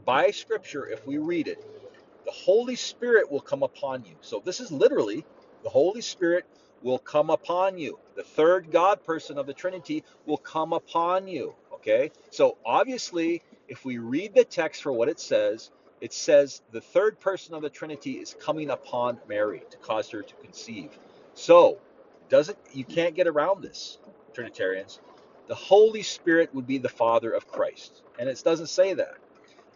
by 0.05 0.31
scripture 0.31 0.87
if 0.87 1.05
we 1.07 1.17
read 1.17 1.47
it 1.47 1.63
the 2.25 2.31
holy 2.31 2.75
spirit 2.75 3.31
will 3.31 3.41
come 3.41 3.63
upon 3.63 4.05
you. 4.05 4.15
So 4.21 4.41
this 4.45 4.59
is 4.59 4.71
literally 4.71 5.25
the 5.63 5.69
holy 5.69 6.01
spirit 6.01 6.45
will 6.83 6.99
come 6.99 7.29
upon 7.29 7.77
you. 7.77 7.99
The 8.15 8.23
third 8.23 8.71
god 8.71 9.03
person 9.03 9.37
of 9.37 9.47
the 9.47 9.53
trinity 9.53 10.03
will 10.25 10.37
come 10.37 10.73
upon 10.73 11.27
you 11.27 11.55
okay? 11.73 12.11
So 12.29 12.57
obviously 12.65 13.41
if 13.67 13.85
we 13.85 13.97
read 13.97 14.35
the 14.35 14.43
text 14.45 14.83
for 14.83 14.91
what 14.91 15.09
it 15.09 15.19
says 15.19 15.71
it 15.99 16.13
says 16.13 16.61
the 16.71 16.81
third 16.81 17.19
person 17.19 17.55
of 17.55 17.61
the 17.61 17.69
trinity 17.69 18.13
is 18.13 18.35
coming 18.39 18.69
upon 18.69 19.19
mary 19.27 19.63
to 19.69 19.77
cause 19.77 20.09
her 20.11 20.21
to 20.21 20.35
conceive. 20.35 20.97
So 21.33 21.79
doesn't 22.29 22.57
you 22.73 22.85
can't 22.85 23.15
get 23.15 23.27
around 23.27 23.61
this, 23.63 23.97
Trinitarians. 24.33 24.99
The 25.47 25.55
Holy 25.55 26.01
Spirit 26.03 26.53
would 26.55 26.67
be 26.67 26.77
the 26.77 26.89
Father 26.89 27.31
of 27.31 27.47
Christ, 27.47 28.03
and 28.19 28.29
it 28.29 28.41
doesn't 28.43 28.67
say 28.67 28.93
that. 28.93 29.17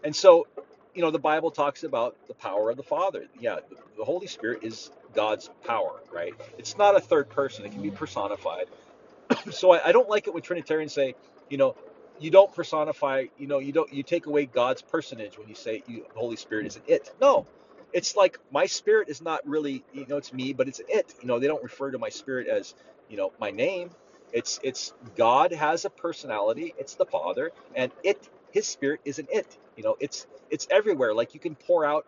And 0.05 0.15
so, 0.15 0.47
you 0.93 1.01
know, 1.01 1.12
the 1.12 1.19
Bible 1.19 1.51
talks 1.51 1.83
about 1.83 2.15
the 2.27 2.35
power 2.35 2.69
of 2.69 2.77
the 2.77 2.83
Father. 2.83 3.25
Yeah, 3.41 3.57
the, 3.97 4.05
Holy 4.05 4.27
Spirit 4.27 4.59
is 4.63 4.91
God's 5.15 5.50
power, 5.65 6.00
right? 6.13 6.33
It's 6.59 6.77
not 6.77 6.95
a 6.95 7.01
third 7.01 7.29
person; 7.29 7.65
it 7.65 7.74
can 7.74 7.81
be 7.81 7.91
personified. 7.91 8.67
so 9.51 9.71
I, 9.71 9.89
I 9.89 9.91
don't 9.91 10.07
like 10.07 10.27
it 10.27 10.33
when 10.33 10.43
Trinitarians 10.43 10.93
say, 10.93 11.15
you 11.50 11.57
know, 11.57 11.75
you 12.19 12.29
don't 12.31 12.53
personify, 12.53 13.25
you 13.39 13.47
know, 13.47 13.59
you 13.59 13.74
don't 13.74 13.91
you 13.91 14.03
take 14.03 14.27
away 14.27 14.45
God's 14.45 14.83
personage 14.83 15.39
when 15.39 15.50
you 15.50 15.55
say 15.55 15.83
you, 15.88 16.05
the 16.13 16.19
Holy 16.19 16.38
Spirit 16.38 16.67
is 16.67 16.75
an 16.75 16.83
it. 16.88 17.12
No, 17.19 17.47
it's 17.91 18.15
like 18.15 18.39
my 18.51 18.67
spirit 18.67 19.09
is 19.09 19.21
not 19.21 19.47
really, 19.47 19.83
you 19.91 20.05
know, 20.07 20.17
it's 20.17 20.31
me, 20.31 20.53
but 20.53 20.67
it's 20.67 20.81
it. 20.88 21.15
You 21.19 21.27
know, 21.27 21.39
they 21.39 21.47
don't 21.47 21.63
refer 21.63 21.91
to 21.91 21.97
my 21.97 22.09
spirit 22.09 22.47
as, 22.47 22.75
you 23.09 23.17
know, 23.17 23.33
my 23.39 23.50
name. 23.50 23.89
It's 24.33 24.59
it's 24.63 24.93
God 25.15 25.51
has 25.51 25.85
a 25.85 25.89
personality. 25.89 26.75
It's 26.77 26.93
the 26.95 27.05
Father, 27.05 27.51
and 27.75 27.91
it 28.03 28.29
His 28.52 28.68
Spirit 28.68 29.02
is 29.06 29.20
an 29.20 29.28
it. 29.32 29.58
You 29.78 29.84
know, 29.84 29.98
it's 30.00 30.28
it's 30.50 30.68
everywhere. 30.72 31.14
Like 31.14 31.34
you 31.34 31.40
can 31.42 31.56
pour 31.56 31.86
out 31.86 32.06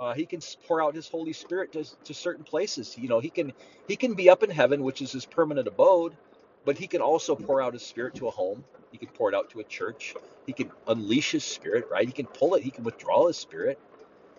uh, 0.00 0.14
he 0.14 0.26
can 0.26 0.40
pour 0.68 0.82
out 0.82 0.94
his 0.96 1.08
Holy 1.08 1.32
Spirit 1.34 1.72
to, 1.74 1.84
to 2.04 2.14
certain 2.14 2.44
places. 2.44 2.98
You 2.98 3.08
know, 3.08 3.20
he 3.20 3.30
can 3.30 3.54
he 3.88 3.96
can 3.96 4.14
be 4.14 4.30
up 4.30 4.44
in 4.44 4.50
heaven, 4.50 4.84
which 4.84 5.02
is 5.02 5.12
his 5.12 5.26
permanent 5.26 5.68
abode, 5.68 6.16
but 6.66 6.78
he 6.78 6.88
can 6.88 7.02
also 7.02 7.36
pour 7.36 7.62
out 7.62 7.74
his 7.74 7.84
Spirit 7.84 8.16
to 8.16 8.28
a 8.28 8.32
home. 8.32 8.64
He 8.92 8.98
can 8.98 9.08
pour 9.10 9.30
it 9.30 9.36
out 9.36 9.50
to 9.52 9.60
a 9.60 9.64
church. 9.64 10.14
He 10.46 10.54
can 10.54 10.70
unleash 10.88 11.32
his 11.32 11.44
Spirit, 11.44 11.86
right? 11.90 12.06
He 12.06 12.12
can 12.12 12.26
pull 12.26 12.56
it. 12.56 12.64
He 12.64 12.72
can 12.72 12.84
withdraw 12.84 13.28
his 13.28 13.38
Spirit. 13.38 13.80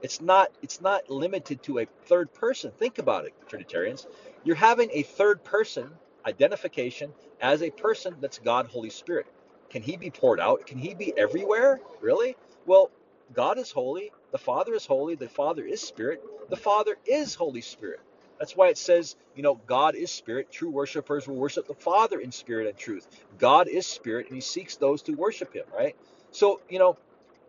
It's 0.03 0.21
not 0.21 0.51
it's 0.63 0.81
not 0.81 1.09
limited 1.09 1.63
to 1.65 1.79
a 1.79 1.87
third 2.05 2.33
person. 2.33 2.71
Think 2.79 2.99
about 2.99 3.25
it, 3.25 3.33
Trinitarians. 3.47 4.07
You're 4.45 4.57
having 4.57 4.89
a 4.93 5.03
third 5.03 5.43
person 5.43 5.89
identification 6.25 7.13
as 7.41 7.63
a 7.63 7.71
person 7.71 8.15
that's 8.21 8.39
God, 8.39 8.67
Holy 8.67 8.91
Spirit. 8.91 9.27
Can 9.73 9.81
he 9.81 9.97
be 9.97 10.11
poured 10.11 10.39
out? 10.39 10.67
Can 10.67 10.77
he 10.77 10.93
be 10.93 11.17
everywhere? 11.17 11.81
Really? 11.99 12.37
Well, 12.67 12.91
God 13.33 13.57
is 13.57 13.71
holy. 13.71 14.11
The 14.31 14.37
Father 14.37 14.75
is 14.75 14.85
holy. 14.85 15.15
The 15.15 15.27
Father 15.27 15.65
is 15.65 15.81
Spirit. 15.81 16.23
The 16.51 16.55
Father 16.55 16.95
is 17.07 17.33
Holy 17.33 17.61
Spirit. 17.61 17.99
That's 18.37 18.55
why 18.55 18.67
it 18.67 18.77
says, 18.77 19.15
you 19.35 19.41
know, 19.41 19.59
God 19.65 19.95
is 19.95 20.11
Spirit. 20.11 20.51
True 20.51 20.69
worshipers 20.69 21.27
will 21.27 21.37
worship 21.37 21.67
the 21.67 21.73
Father 21.73 22.19
in 22.19 22.31
spirit 22.31 22.67
and 22.67 22.77
truth. 22.77 23.07
God 23.39 23.67
is 23.67 23.87
Spirit, 23.87 24.27
and 24.27 24.35
He 24.35 24.41
seeks 24.41 24.75
those 24.75 25.01
to 25.03 25.13
worship 25.13 25.55
Him, 25.55 25.65
right? 25.75 25.95
So, 26.29 26.61
you 26.69 26.77
know, 26.77 26.95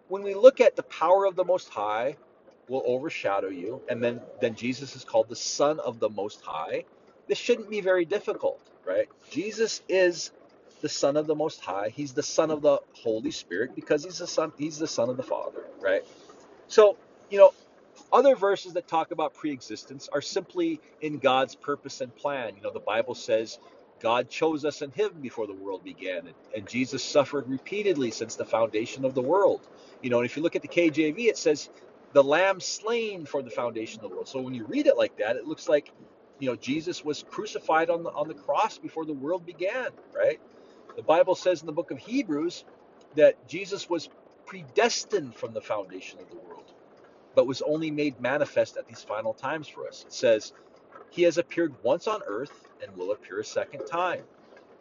when 0.08 0.22
we 0.22 0.32
look 0.32 0.62
at 0.62 0.76
the 0.76 0.82
power 0.84 1.26
of 1.26 1.36
the 1.36 1.44
Most 1.44 1.68
High, 1.68 2.16
will 2.68 2.82
overshadow 2.86 3.50
you, 3.50 3.82
and 3.90 4.02
then 4.02 4.22
then 4.40 4.54
Jesus 4.54 4.96
is 4.96 5.04
called 5.04 5.28
the 5.28 5.36
Son 5.36 5.78
of 5.78 6.00
the 6.00 6.08
Most 6.08 6.40
High. 6.40 6.84
This 7.28 7.36
shouldn't 7.36 7.68
be 7.68 7.82
very 7.82 8.06
difficult, 8.06 8.60
right? 8.86 9.10
Jesus 9.30 9.82
is 9.90 10.30
the 10.84 10.90
Son 10.90 11.16
of 11.16 11.26
the 11.26 11.34
Most 11.34 11.62
High. 11.62 11.88
He's 11.88 12.12
the 12.12 12.22
Son 12.22 12.52
of 12.52 12.62
the 12.62 12.78
Holy 12.92 13.32
Spirit 13.32 13.74
because 13.74 14.04
he's 14.04 14.18
the 14.18 14.28
Son. 14.28 14.52
He's 14.58 14.78
the 14.78 14.86
Son 14.86 15.08
of 15.08 15.16
the 15.16 15.24
Father, 15.24 15.64
right? 15.80 16.04
So, 16.68 16.98
you 17.30 17.38
know, 17.38 17.52
other 18.12 18.36
verses 18.36 18.74
that 18.74 18.88
talk 18.88 19.10
about 19.10 19.34
preexistence 19.34 20.10
are 20.12 20.20
simply 20.22 20.80
in 21.00 21.18
God's 21.18 21.54
purpose 21.54 22.02
and 22.02 22.14
plan. 22.14 22.56
You 22.56 22.62
know, 22.62 22.72
the 22.72 22.80
Bible 22.80 23.14
says 23.14 23.58
God 24.00 24.28
chose 24.28 24.66
us 24.66 24.82
in 24.82 24.90
Him 24.92 25.12
before 25.22 25.46
the 25.46 25.54
world 25.54 25.84
began, 25.84 26.26
and, 26.26 26.34
and 26.54 26.68
Jesus 26.68 27.02
suffered 27.02 27.48
repeatedly 27.48 28.10
since 28.10 28.36
the 28.36 28.44
foundation 28.44 29.06
of 29.06 29.14
the 29.14 29.22
world. 29.22 29.66
You 30.02 30.10
know, 30.10 30.18
and 30.20 30.26
if 30.26 30.36
you 30.36 30.42
look 30.42 30.56
at 30.56 30.62
the 30.62 30.68
KJV, 30.68 31.18
it 31.28 31.38
says 31.38 31.70
the 32.12 32.22
Lamb 32.24 32.60
slain 32.60 33.26
for 33.26 33.42
the 33.42 33.50
foundation 33.50 34.02
of 34.04 34.10
the 34.10 34.14
world. 34.16 34.28
So 34.28 34.42
when 34.42 34.54
you 34.54 34.66
read 34.66 34.86
it 34.86 34.98
like 34.98 35.16
that, 35.18 35.36
it 35.36 35.46
looks 35.46 35.68
like 35.68 35.92
you 36.40 36.50
know 36.50 36.56
Jesus 36.56 37.04
was 37.04 37.24
crucified 37.30 37.90
on 37.90 38.02
the 38.02 38.10
on 38.10 38.28
the 38.28 38.34
cross 38.34 38.78
before 38.78 39.06
the 39.06 39.14
world 39.14 39.46
began, 39.46 39.88
right? 40.14 40.40
The 40.96 41.02
Bible 41.04 41.36
says 41.36 41.62
in 41.62 41.66
the 41.66 41.72
book 41.72 41.90
of 41.92 41.98
Hebrews 41.98 42.64
that 43.14 43.36
Jesus 43.48 43.88
was 43.88 44.10
predestined 44.46 45.36
from 45.36 45.54
the 45.54 45.62
foundation 45.62 46.20
of 46.20 46.30
the 46.30 46.36
world, 46.36 46.72
but 47.34 47.46
was 47.46 47.62
only 47.62 47.90
made 47.90 48.20
manifest 48.20 48.76
at 48.76 48.86
these 48.86 49.02
final 49.04 49.34
times 49.34 49.68
for 49.68 49.88
us. 49.88 50.04
It 50.06 50.12
says, 50.12 50.52
He 51.10 51.22
has 51.24 51.38
appeared 51.38 51.74
once 51.82 52.06
on 52.08 52.22
earth 52.26 52.52
and 52.82 52.96
will 52.96 53.12
appear 53.12 53.40
a 53.40 53.44
second 53.44 53.84
time. 53.86 54.24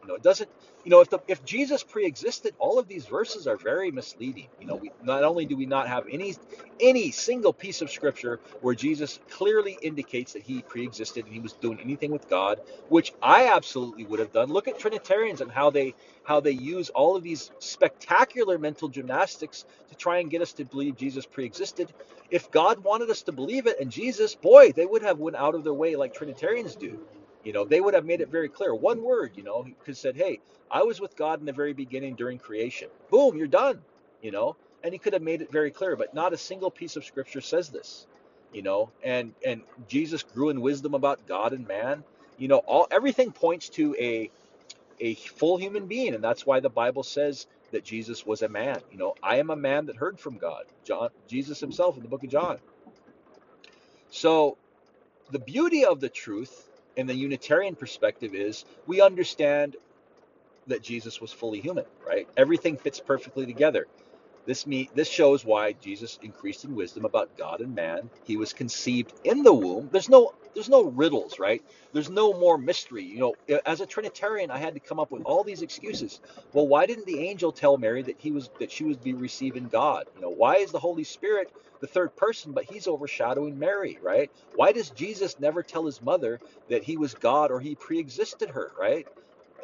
You 0.04 0.10
know, 0.10 0.16
it 0.16 0.24
doesn't. 0.24 0.50
You 0.86 0.92
know, 0.92 1.02
if 1.02 1.10
the 1.10 1.20
if 1.28 1.46
Jesus 1.46 1.84
pre-existed, 1.84 2.56
all 2.60 2.80
of 2.80 2.90
these 2.90 3.06
verses 3.08 3.48
are 3.48 3.58
very 3.58 3.92
misleading. 3.92 4.50
You 4.62 4.68
know, 4.68 4.76
we 4.76 4.92
not 5.04 5.24
only 5.24 5.46
do 5.46 5.58
we 5.58 5.66
not 5.66 5.88
have 5.88 6.06
any 6.12 6.36
any 6.82 7.12
single 7.12 7.54
piece 7.54 7.82
of 7.82 7.92
scripture 7.92 8.40
where 8.62 8.76
Jesus 8.76 9.20
clearly 9.30 9.78
indicates 9.82 10.34
that 10.34 10.44
he 10.44 10.62
pre-existed 10.64 11.26
and 11.26 11.34
he 11.34 11.40
was 11.40 11.54
doing 11.54 11.80
anything 11.82 12.12
with 12.12 12.30
God, 12.30 12.60
which 12.90 13.14
I 13.22 13.48
absolutely 13.48 14.06
would 14.06 14.20
have 14.20 14.34
done. 14.34 14.50
Look 14.50 14.68
at 14.68 14.80
Trinitarians 14.80 15.42
and 15.42 15.52
how 15.52 15.70
they 15.72 15.96
how 16.24 16.42
they 16.42 16.52
use 16.52 16.90
all 16.90 17.16
of 17.16 17.24
these 17.24 17.52
spectacular 17.60 18.58
mental 18.58 18.90
gymnastics 18.90 19.66
to 19.90 19.96
try 19.96 20.20
and 20.20 20.30
get 20.30 20.42
us 20.42 20.54
to 20.54 20.66
believe 20.66 20.98
Jesus 20.98 21.26
pre-existed. 21.26 21.94
If 22.30 22.52
God 22.52 22.84
wanted 22.84 23.10
us 23.10 23.24
to 23.24 23.32
believe 23.32 23.68
it 23.68 23.80
and 23.80 23.92
Jesus, 23.92 24.36
boy, 24.36 24.74
they 24.74 24.86
would 24.86 25.04
have 25.04 25.20
went 25.20 25.38
out 25.38 25.56
of 25.56 25.64
their 25.64 25.74
way 25.74 25.96
like 25.96 26.14
Trinitarians 26.14 26.76
do. 26.76 27.00
You 27.44 27.54
know, 27.54 27.66
they 27.66 27.82
would 27.82 27.94
have 27.94 28.06
made 28.06 28.22
it 28.22 28.30
very 28.30 28.50
clear. 28.50 28.74
One 28.74 29.04
word, 29.04 29.34
you 29.36 29.44
know, 29.44 29.66
he 29.86 29.94
said, 29.94 30.16
Hey, 30.16 30.40
I 30.72 30.84
was 30.84 31.02
with 31.02 31.16
God 31.16 31.40
in 31.40 31.46
the 31.46 31.54
very 31.54 31.74
beginning 31.74 32.16
during 32.16 32.40
creation. 32.40 32.90
Boom, 33.10 33.38
you're 33.38 33.48
done. 33.48 33.82
You 34.22 34.32
know, 34.32 34.56
and 34.84 34.94
he 34.94 35.00
could 35.00 35.14
have 35.14 35.22
made 35.22 35.42
it 35.42 35.52
very 35.52 35.72
clear, 35.72 35.96
but 35.96 36.14
not 36.14 36.34
a 36.34 36.38
single 36.38 36.72
piece 36.72 36.96
of 36.96 37.06
scripture 37.06 37.42
says 37.42 37.70
this. 37.70 38.08
You 38.54 38.62
know, 38.62 38.92
and 39.04 39.34
and 39.46 39.62
Jesus 39.88 40.24
grew 40.24 40.50
in 40.50 40.62
wisdom 40.62 40.94
about 40.94 41.28
God 41.28 41.54
and 41.54 41.68
man. 41.68 42.04
You 42.38 42.48
know, 42.48 42.60
all 42.60 42.88
everything 42.92 43.32
points 43.32 43.70
to 43.70 43.96
a 44.00 44.32
a 45.00 45.16
full 45.16 45.58
human 45.58 45.88
being, 45.88 46.14
and 46.16 46.24
that's 46.24 46.46
why 46.46 46.60
the 46.60 46.70
Bible 46.70 47.04
says 47.04 47.48
that 47.72 47.84
Jesus 47.84 48.26
was 48.26 48.42
a 48.42 48.50
man. 48.50 48.80
You 48.92 48.98
know, 48.98 49.16
I 49.24 49.38
am 49.38 49.50
a 49.50 49.56
man 49.56 49.88
that 49.88 49.98
heard 49.98 50.20
from 50.20 50.38
God. 50.38 50.66
John 50.86 51.10
Jesus 51.28 51.60
himself 51.60 51.98
in 51.98 52.04
the 52.04 52.10
book 52.10 52.24
of 52.24 52.30
John. 52.30 52.60
So 54.12 54.58
the 55.32 55.40
beauty 55.40 55.86
of 55.86 56.00
the 56.00 56.10
truth 56.10 56.70
in 56.96 57.08
the 57.08 57.16
Unitarian 57.16 57.76
perspective 57.76 58.36
is 58.36 58.66
we 58.88 59.02
understand 59.02 59.76
that 60.68 60.82
Jesus 60.82 61.20
was 61.20 61.32
fully 61.32 61.60
human, 61.60 61.86
right? 62.06 62.28
Everything 62.38 62.78
fits 62.78 63.00
perfectly 63.00 63.46
together. 63.46 63.88
This 64.46 64.68
me 64.68 64.90
this 64.94 65.08
shows 65.08 65.46
why 65.46 65.74
Jesus 65.74 66.20
increased 66.22 66.66
in 66.66 66.76
wisdom 66.76 67.06
about 67.06 67.38
God 67.38 67.62
and 67.62 67.76
man. 67.76 68.10
He 68.26 68.38
was 68.38 68.54
conceived 68.54 69.14
in 69.24 69.44
the 69.44 69.54
womb. 69.54 69.90
There's 69.92 70.10
no 70.10 70.34
there's 70.54 70.70
no 70.70 70.84
riddles, 70.84 71.40
right? 71.40 71.64
There's 71.94 72.10
no 72.10 72.34
more 72.34 72.58
mystery. 72.58 73.04
You 73.04 73.20
know, 73.20 73.60
as 73.66 73.82
a 73.82 73.86
Trinitarian, 73.86 74.52
I 74.52 74.58
had 74.58 74.74
to 74.74 74.80
come 74.80 75.00
up 75.00 75.12
with 75.12 75.24
all 75.26 75.44
these 75.44 75.62
excuses. 75.62 76.20
Well, 76.54 76.68
why 76.68 76.86
didn't 76.86 77.06
the 77.06 77.20
angel 77.20 77.52
tell 77.52 77.78
Mary 77.78 78.02
that 78.04 78.18
he 78.20 78.32
was 78.32 78.50
that 78.60 78.72
she 78.72 78.84
would 78.84 79.04
be 79.04 79.14
receiving 79.14 79.68
God? 79.68 80.06
You 80.16 80.22
know, 80.22 80.30
why 80.30 80.58
is 80.58 80.72
the 80.72 80.80
Holy 80.80 81.04
Spirit 81.04 81.52
the 81.82 81.88
third 81.88 82.16
person, 82.16 82.54
but 82.54 82.64
he's 82.64 82.88
overshadowing 82.88 83.60
Mary, 83.60 84.00
right? 84.02 84.32
Why 84.56 84.72
does 84.72 84.90
Jesus 84.92 85.40
never 85.40 85.64
tell 85.64 85.86
his 85.86 86.02
mother 86.02 86.40
that 86.70 86.84
he 86.84 86.96
was 86.96 87.14
God 87.14 87.52
or 87.52 87.60
he 87.60 87.76
pre-existed 87.76 88.50
her, 88.52 88.72
right? 88.80 89.06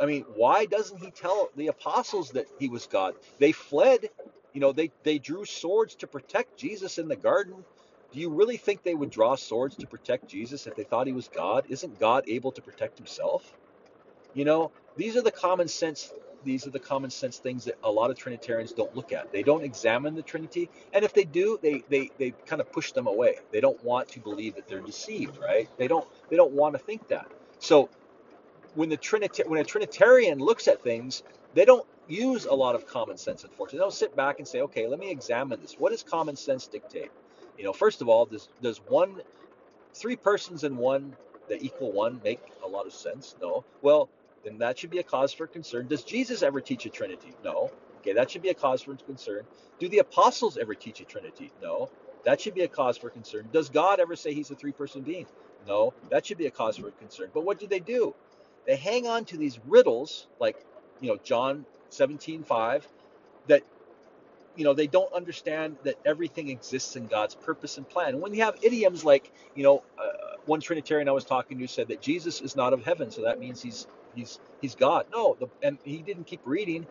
I 0.01 0.05
mean, 0.05 0.25
why 0.36 0.65
doesn't 0.65 0.98
he 0.98 1.12
tell 1.12 1.50
the 1.55 1.67
apostles 1.67 2.31
that 2.31 2.48
he 2.60 2.67
was 2.67 2.88
God? 2.88 3.15
They 3.38 3.53
fled 3.53 4.10
you 4.53 4.62
know, 4.62 4.72
they, 4.72 4.91
they 5.03 5.19
drew 5.19 5.46
swords 5.46 5.96
to 5.96 6.08
protect 6.08 6.58
Jesus 6.58 6.98
in 6.98 7.08
the 7.08 7.15
garden. 7.15 7.63
Do 8.13 8.19
you 8.19 8.29
really 8.29 8.57
think 8.57 8.83
they 8.83 8.95
would 8.95 9.11
draw 9.11 9.35
swords 9.35 9.75
to 9.77 9.87
protect 9.87 10.27
Jesus 10.29 10.67
if 10.67 10.75
they 10.75 10.83
thought 10.85 11.07
he 11.07 11.13
was 11.13 11.29
God? 11.29 11.65
Isn't 11.69 11.99
God 11.99 12.25
able 12.27 12.51
to 12.53 12.61
protect 12.61 12.97
himself? 12.97 13.53
You 14.33 14.45
know, 14.45 14.71
these 14.95 15.17
are 15.17 15.21
the 15.21 15.31
common 15.31 15.67
sense 15.67 16.13
these 16.45 16.65
are 16.65 16.71
the 16.71 16.79
common 16.79 17.09
sense 17.09 17.37
things 17.39 17.65
that 17.65 17.75
a 17.83 17.91
lot 17.91 18.11
of 18.11 18.17
Trinitarians 18.17 18.71
don't 18.71 18.95
look 18.95 19.11
at. 19.11 19.31
They 19.33 19.43
don't 19.43 19.63
examine 19.65 20.15
the 20.15 20.21
Trinity, 20.23 20.69
and 20.93 21.03
if 21.03 21.13
they 21.13 21.25
do, 21.25 21.59
they 21.61 21.83
they, 21.89 22.11
they 22.17 22.31
kind 22.45 22.61
of 22.61 22.71
push 22.71 22.93
them 22.93 23.07
away. 23.07 23.35
They 23.51 23.61
don't 23.61 23.83
want 23.83 24.07
to 24.09 24.21
believe 24.21 24.55
that 24.55 24.67
they're 24.67 24.79
deceived, 24.81 25.37
right? 25.37 25.69
They 25.77 25.87
don't 25.89 26.07
they 26.29 26.37
don't 26.37 26.53
want 26.53 26.75
to 26.75 26.79
think 26.79 27.07
that. 27.09 27.27
So 27.59 27.89
when 28.75 28.89
the 28.89 28.97
Trinita- 28.97 29.47
when 29.47 29.59
a 29.61 29.63
Trinitarian 29.65 30.39
looks 30.39 30.67
at 30.67 30.81
things, 30.83 31.23
they 31.55 31.65
don't 31.65 31.87
use 32.07 32.45
a 32.45 32.53
lot 32.55 32.75
of 32.75 32.87
common 32.87 33.17
sense, 33.17 33.43
unfortunately. 33.43 33.79
They'll 33.79 33.91
sit 33.91 34.15
back 34.15 34.39
and 34.39 34.47
say, 34.47 34.61
okay, 34.61 34.87
let 34.87 34.99
me 34.99 35.11
examine 35.11 35.61
this. 35.61 35.75
What 35.79 35.91
does 35.91 36.03
common 36.03 36.35
sense 36.37 36.67
dictate? 36.67 37.11
You 37.59 37.65
know, 37.65 37.73
first 37.73 38.01
of 38.01 38.07
all, 38.07 38.25
does 38.25 38.47
does 38.61 38.77
one 38.87 39.21
three 39.93 40.15
persons 40.15 40.63
in 40.63 40.77
one 40.77 41.13
that 41.49 41.61
equal 41.61 41.91
one 41.91 42.21
make 42.23 42.41
a 42.63 42.67
lot 42.67 42.85
of 42.85 42.93
sense? 42.93 43.35
No. 43.41 43.65
Well, 43.81 44.09
then 44.45 44.59
that 44.59 44.79
should 44.79 44.91
be 44.91 44.99
a 44.99 45.03
cause 45.03 45.33
for 45.33 45.45
concern. 45.45 45.87
Does 45.87 46.03
Jesus 46.03 46.41
ever 46.41 46.61
teach 46.61 46.85
a 46.85 46.89
Trinity? 46.89 47.33
No. 47.43 47.69
Okay, 47.99 48.13
that 48.13 48.31
should 48.31 48.41
be 48.41 48.47
a 48.47 48.53
cause 48.53 48.81
for 48.81 48.95
concern. 48.95 49.43
Do 49.77 49.89
the 49.89 49.99
apostles 49.99 50.57
ever 50.57 50.73
teach 50.73 51.01
a 51.01 51.03
Trinity? 51.03 51.51
No. 51.61 51.89
That 52.23 52.39
should 52.39 52.53
be 52.55 52.61
a 52.61 52.67
cause 52.69 52.97
for 52.97 53.09
concern. 53.09 53.49
Does 53.51 53.67
God 53.67 53.99
ever 53.99 54.15
say 54.15 54.33
he's 54.33 54.51
a 54.51 54.55
three 54.55 54.71
person 54.71 55.01
being? 55.01 55.25
No. 55.67 55.93
That 56.11 56.25
should 56.25 56.37
be 56.37 56.45
a 56.45 56.51
cause 56.51 56.77
for 56.77 56.91
concern. 56.91 57.29
But 57.33 57.43
what 57.43 57.59
do 57.59 57.67
they 57.67 57.81
do? 57.81 58.15
They 58.65 58.77
hang 58.77 59.05
on 59.05 59.25
to 59.25 59.37
these 59.37 59.59
riddles 59.67 60.27
like, 60.39 60.65
you 61.01 61.09
know, 61.09 61.17
John 61.25 61.65
17:5 61.91 62.83
that 63.47 63.63
you 64.59 64.65
know 64.65 64.75
they 64.75 64.87
don't 64.87 65.13
understand 65.13 65.77
that 65.85 65.97
everything 66.05 66.49
exists 66.49 66.97
in 66.97 67.07
God's 67.07 67.35
purpose 67.35 67.79
and 67.79 67.89
plan. 67.89 68.11
And 68.11 68.21
when 68.21 68.35
you 68.35 68.43
have 68.43 68.57
idioms 68.63 69.05
like 69.05 69.31
you 69.55 69.63
know 69.63 69.85
uh, 69.99 70.37
one 70.45 70.61
Trinitarian 70.61 71.09
I 71.09 71.13
was 71.13 71.25
talking 71.25 71.59
to 71.59 71.67
said 71.67 71.89
that 71.89 72.01
Jesus 72.01 72.41
is 72.41 72.57
not 72.57 72.73
of 72.73 72.83
heaven, 72.85 73.11
so 73.11 73.23
that 73.23 73.39
means 73.39 73.63
he's 73.63 73.87
he's 74.15 74.41
he's 74.61 74.75
God. 74.75 75.07
No, 75.13 75.37
the, 75.39 75.49
and 75.63 75.79
he 75.85 76.03
didn't 76.03 76.25
keep 76.25 76.41
reading. 76.45 76.87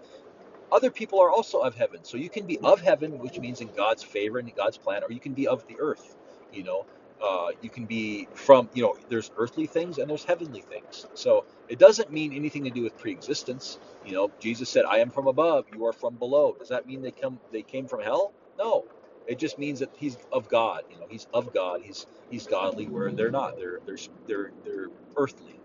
Other 0.72 0.90
people 0.90 1.20
are 1.20 1.30
also 1.30 1.60
of 1.60 1.76
heaven, 1.76 2.04
so 2.04 2.18
you 2.18 2.30
can 2.30 2.46
be 2.46 2.58
of 2.64 2.82
heaven, 2.82 3.18
which 3.20 3.40
means 3.40 3.62
in 3.62 3.70
God's 3.76 4.04
favor 4.04 4.38
and 4.38 4.54
God's 4.56 4.78
plan, 4.78 5.04
or 5.04 5.12
you 5.12 5.20
can 5.20 5.34
be 5.34 5.48
of 5.48 5.66
the 5.68 5.80
earth. 5.80 6.16
You 6.52 6.64
know, 6.64 6.86
uh, 7.22 7.48
you 7.62 7.70
can 7.70 7.86
be 7.86 8.28
from 8.34 8.68
you 8.74 8.82
know 8.82 8.96
there's 9.08 9.30
earthly 9.38 9.66
things 9.66 9.98
and 9.98 10.10
there's 10.10 10.24
heavenly 10.24 10.62
things 10.62 11.06
so 11.14 11.44
it 11.68 11.78
doesn't 11.78 12.12
mean 12.12 12.32
anything 12.34 12.64
to 12.64 12.70
do 12.70 12.82
with 12.82 12.96
pre-existence 12.98 13.78
you 14.04 14.12
know 14.14 14.30
jesus 14.40 14.70
said 14.70 14.84
i 14.86 14.98
am 14.98 15.10
from 15.10 15.28
above 15.28 15.66
you 15.72 15.86
are 15.86 15.92
from 15.94 16.16
below 16.16 16.54
does 16.58 16.68
that 16.68 16.86
mean 16.86 17.02
they 17.02 17.12
come 17.12 17.40
they 17.52 17.62
came 17.62 17.86
from 17.88 18.00
hell 18.02 18.34
no 18.58 18.84
It 19.26 19.38
just 19.38 19.58
means 19.58 19.80
that 19.80 19.90
he's 19.96 20.18
of 20.32 20.48
God. 20.48 20.84
You 20.90 20.98
know, 20.98 21.06
he's 21.08 21.26
of 21.32 21.52
God. 21.52 21.82
He's 21.82 22.06
he's 22.30 22.46
godly 22.46 22.86
where 22.88 23.12
they're 23.12 23.30
not. 23.30 23.56
They're 23.56 23.80
they're 23.86 23.98
they're 24.26 24.52
they're 24.64 24.88
earthly. 25.16 25.60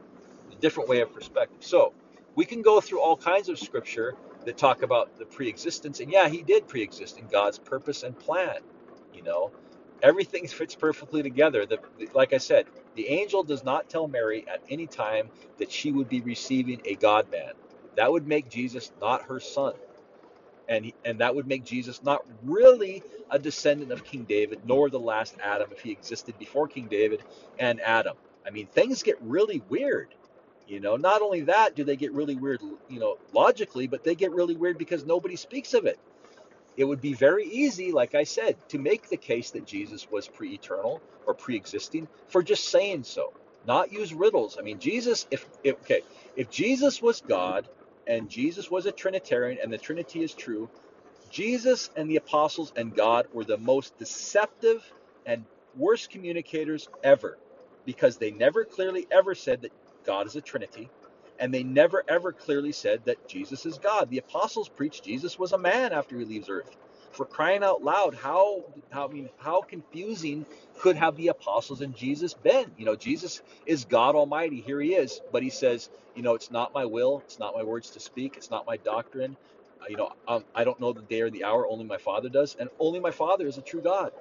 A 0.51 0.55
different 0.55 0.89
way 0.89 1.01
of 1.01 1.13
perspective. 1.13 1.63
So 1.63 1.93
we 2.35 2.45
can 2.45 2.61
go 2.61 2.81
through 2.81 3.01
all 3.01 3.17
kinds 3.17 3.49
of 3.49 3.59
scripture 3.59 4.15
that 4.45 4.57
talk 4.57 4.83
about 4.83 5.17
the 5.17 5.25
pre-existence, 5.25 5.99
and 5.99 6.11
yeah, 6.11 6.29
he 6.29 6.43
did 6.43 6.67
pre-exist 6.67 7.17
in 7.19 7.27
God's 7.27 7.59
purpose 7.59 8.03
and 8.03 8.17
plan. 8.17 8.57
You 9.13 9.23
know, 9.23 9.51
everything 10.03 10.47
fits 10.49 10.75
perfectly 10.75 11.23
together. 11.23 11.65
The, 11.65 11.79
like 12.13 12.33
I 12.33 12.39
said, 12.39 12.67
the 12.95 13.09
angel 13.09 13.43
does 13.43 13.63
not 13.63 13.89
tell 13.89 14.07
Mary 14.07 14.45
at 14.47 14.61
any 14.69 14.87
time 14.87 15.29
that 15.59 15.71
she 15.71 15.91
would 15.91 16.09
be 16.09 16.21
receiving 16.21 16.81
a 16.85 16.95
God 16.95 17.31
man. 17.31 17.53
That 17.95 18.11
would 18.11 18.27
make 18.27 18.49
Jesus 18.49 18.91
not 19.01 19.23
her 19.23 19.39
son. 19.39 19.73
And, 20.69 20.91
and 21.05 21.19
that 21.19 21.35
would 21.35 21.47
make 21.47 21.65
Jesus 21.65 22.03
not 22.03 22.23
really 22.43 23.03
a 23.31 23.39
descendant 23.39 23.91
of 23.91 24.05
King 24.05 24.23
David, 24.23 24.61
nor 24.65 24.89
the 24.89 24.99
last 24.99 25.35
Adam 25.43 25.69
if 25.71 25.81
he 25.81 25.91
existed 25.91 26.37
before 26.39 26.67
King 26.67 26.87
David 26.87 27.23
and 27.59 27.81
Adam. 27.81 28.15
I 28.45 28.51
mean, 28.51 28.67
things 28.67 29.03
get 29.03 29.17
really 29.21 29.61
weird. 29.69 30.15
You 30.67 30.79
know, 30.79 30.95
not 30.95 31.21
only 31.21 31.41
that 31.41 31.75
do 31.75 31.83
they 31.83 31.97
get 31.97 32.13
really 32.13 32.35
weird, 32.35 32.61
you 32.89 32.99
know, 32.99 33.17
logically, 33.33 33.87
but 33.87 34.03
they 34.03 34.15
get 34.15 34.31
really 34.31 34.55
weird 34.55 34.77
because 34.77 35.05
nobody 35.05 35.35
speaks 35.35 35.73
of 35.73 35.85
it. 35.85 35.99
It 36.77 36.85
would 36.85 37.01
be 37.01 37.13
very 37.13 37.45
easy, 37.45 37.91
like 37.91 38.15
I 38.15 38.23
said, 38.23 38.57
to 38.69 38.79
make 38.79 39.09
the 39.09 39.17
case 39.17 39.51
that 39.51 39.65
Jesus 39.65 40.09
was 40.09 40.27
pre 40.27 40.53
eternal 40.53 41.01
or 41.25 41.33
pre 41.33 41.55
existing 41.55 42.07
for 42.27 42.41
just 42.43 42.69
saying 42.69 43.03
so, 43.03 43.33
not 43.67 43.91
use 43.91 44.13
riddles. 44.13 44.57
I 44.59 44.63
mean, 44.63 44.79
Jesus, 44.79 45.27
if, 45.31 45.47
if, 45.63 45.75
okay, 45.81 46.01
if 46.35 46.49
Jesus 46.49 47.01
was 47.01 47.21
God 47.21 47.67
and 48.07 48.29
Jesus 48.29 48.71
was 48.71 48.85
a 48.85 48.91
Trinitarian 48.91 49.59
and 49.61 49.71
the 49.71 49.77
Trinity 49.77 50.23
is 50.23 50.33
true, 50.33 50.69
Jesus 51.29 51.89
and 51.95 52.09
the 52.09 52.17
apostles 52.17 52.73
and 52.75 52.95
God 52.95 53.27
were 53.33 53.45
the 53.45 53.57
most 53.57 53.97
deceptive 53.97 54.83
and 55.25 55.45
worst 55.77 56.09
communicators 56.09 56.89
ever 57.03 57.37
because 57.85 58.17
they 58.17 58.31
never 58.31 58.65
clearly 58.65 59.07
ever 59.11 59.35
said 59.35 59.61
that 59.61 59.71
God 60.05 60.27
is 60.27 60.35
a 60.35 60.41
Trinity 60.41 60.89
and 61.39 61.53
they 61.53 61.63
never 61.63 62.03
ever 62.07 62.33
clearly 62.33 62.71
said 62.73 63.05
that 63.05 63.27
Jesus 63.27 63.65
is 63.65 63.79
God. 63.79 64.09
The 64.09 64.19
apostles 64.19 64.69
preached 64.69 65.03
Jesus 65.05 65.39
was 65.39 65.53
a 65.53 65.57
man 65.57 65.93
after 65.93 66.17
he 66.17 66.25
leaves 66.25 66.49
earth. 66.49 66.77
For 67.11 67.25
crying 67.25 67.63
out 67.63 67.83
loud, 67.83 68.15
how 68.15 68.65
how 68.91 69.07
I 69.09 69.11
mean 69.11 69.29
how 69.37 69.61
confusing 69.61 70.45
could 70.79 70.97
have 70.97 71.17
the 71.17 71.29
apostles 71.29 71.81
and 71.81 71.95
Jesus 71.95 72.33
been? 72.33 72.71
You 72.77 72.85
know, 72.85 72.95
Jesus 72.95 73.41
is 73.65 73.85
God 73.85 74.15
Almighty. 74.15 74.61
Here 74.61 74.81
he 74.81 74.95
is, 74.95 75.21
but 75.31 75.43
he 75.43 75.49
says, 75.51 75.89
you 76.15 76.23
know, 76.23 76.35
it's 76.35 76.51
not 76.51 76.73
my 76.73 76.85
will, 76.85 77.21
it's 77.25 77.39
not 77.39 77.55
my 77.55 77.63
words 77.63 77.91
to 77.91 77.99
speak, 78.01 78.37
it's 78.37 78.51
not 78.51 78.67
my 78.67 78.77
doctrine. 78.77 79.37
Uh, 79.81 79.85
you 79.89 79.97
know, 79.97 80.11
um, 80.27 80.45
I 80.55 80.63
don't 80.65 80.79
know 80.79 80.93
the 80.93 81.01
day 81.03 81.21
or 81.21 81.29
the 81.31 81.43
hour. 81.45 81.67
Only 81.67 81.85
my 81.85 81.97
Father 81.97 82.29
does, 82.29 82.55
and 82.59 82.69
only 82.79 82.99
my 82.99 83.11
Father 83.11 83.47
is 83.47 83.57
a 83.57 83.63
true 83.63 83.81
God. 83.81 84.11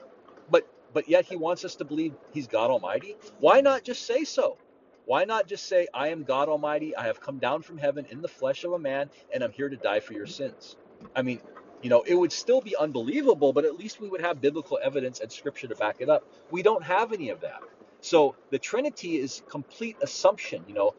But 0.51 0.67
but 0.95 1.09
yet 1.09 1.27
he 1.27 1.37
wants 1.37 1.65
us 1.65 1.77
to 1.77 1.85
believe 1.87 2.15
he's 2.33 2.47
God 2.49 2.71
Almighty. 2.71 3.17
Why 3.41 3.61
not 3.63 3.85
just 3.85 4.07
say 4.07 4.25
so? 4.25 4.59
Why 5.07 5.25
not 5.25 5.49
just 5.49 5.67
say, 5.67 5.89
I 5.95 6.09
am 6.09 6.25
God 6.25 6.49
Almighty, 6.49 6.97
I 6.97 7.07
have 7.07 7.21
come 7.21 7.39
down 7.39 7.63
from 7.63 7.79
heaven 7.79 8.07
in 8.11 8.23
the 8.23 8.29
flesh 8.29 8.65
of 8.65 8.73
a 8.73 8.79
man, 8.79 9.11
and 9.35 9.43
I'm 9.45 9.53
here 9.53 9.69
to 9.69 9.77
die 9.77 10.01
for 10.01 10.15
your 10.15 10.27
sins? 10.27 10.77
I 11.17 11.23
mean, 11.23 11.41
you 11.83 11.91
know, 11.91 12.03
it 12.03 12.15
would 12.15 12.33
still 12.33 12.61
be 12.61 12.77
unbelievable, 12.77 13.53
but 13.53 13.65
at 13.65 13.77
least 13.77 14.01
we 14.01 14.09
would 14.09 14.21
have 14.23 14.41
biblical 14.41 14.79
evidence 14.83 15.21
and 15.21 15.33
scripture 15.33 15.69
to 15.69 15.77
back 15.77 15.97
it 16.01 16.09
up. 16.09 16.25
We 16.51 16.63
don't 16.63 16.85
have 16.85 17.13
any 17.13 17.31
of 17.31 17.41
that. 17.41 17.63
So 18.01 18.37
the 18.51 18.59
Trinity 18.59 19.19
is 19.19 19.43
complete 19.49 19.97
assumption. 20.03 20.65
You 20.69 20.75
know, 20.75 20.95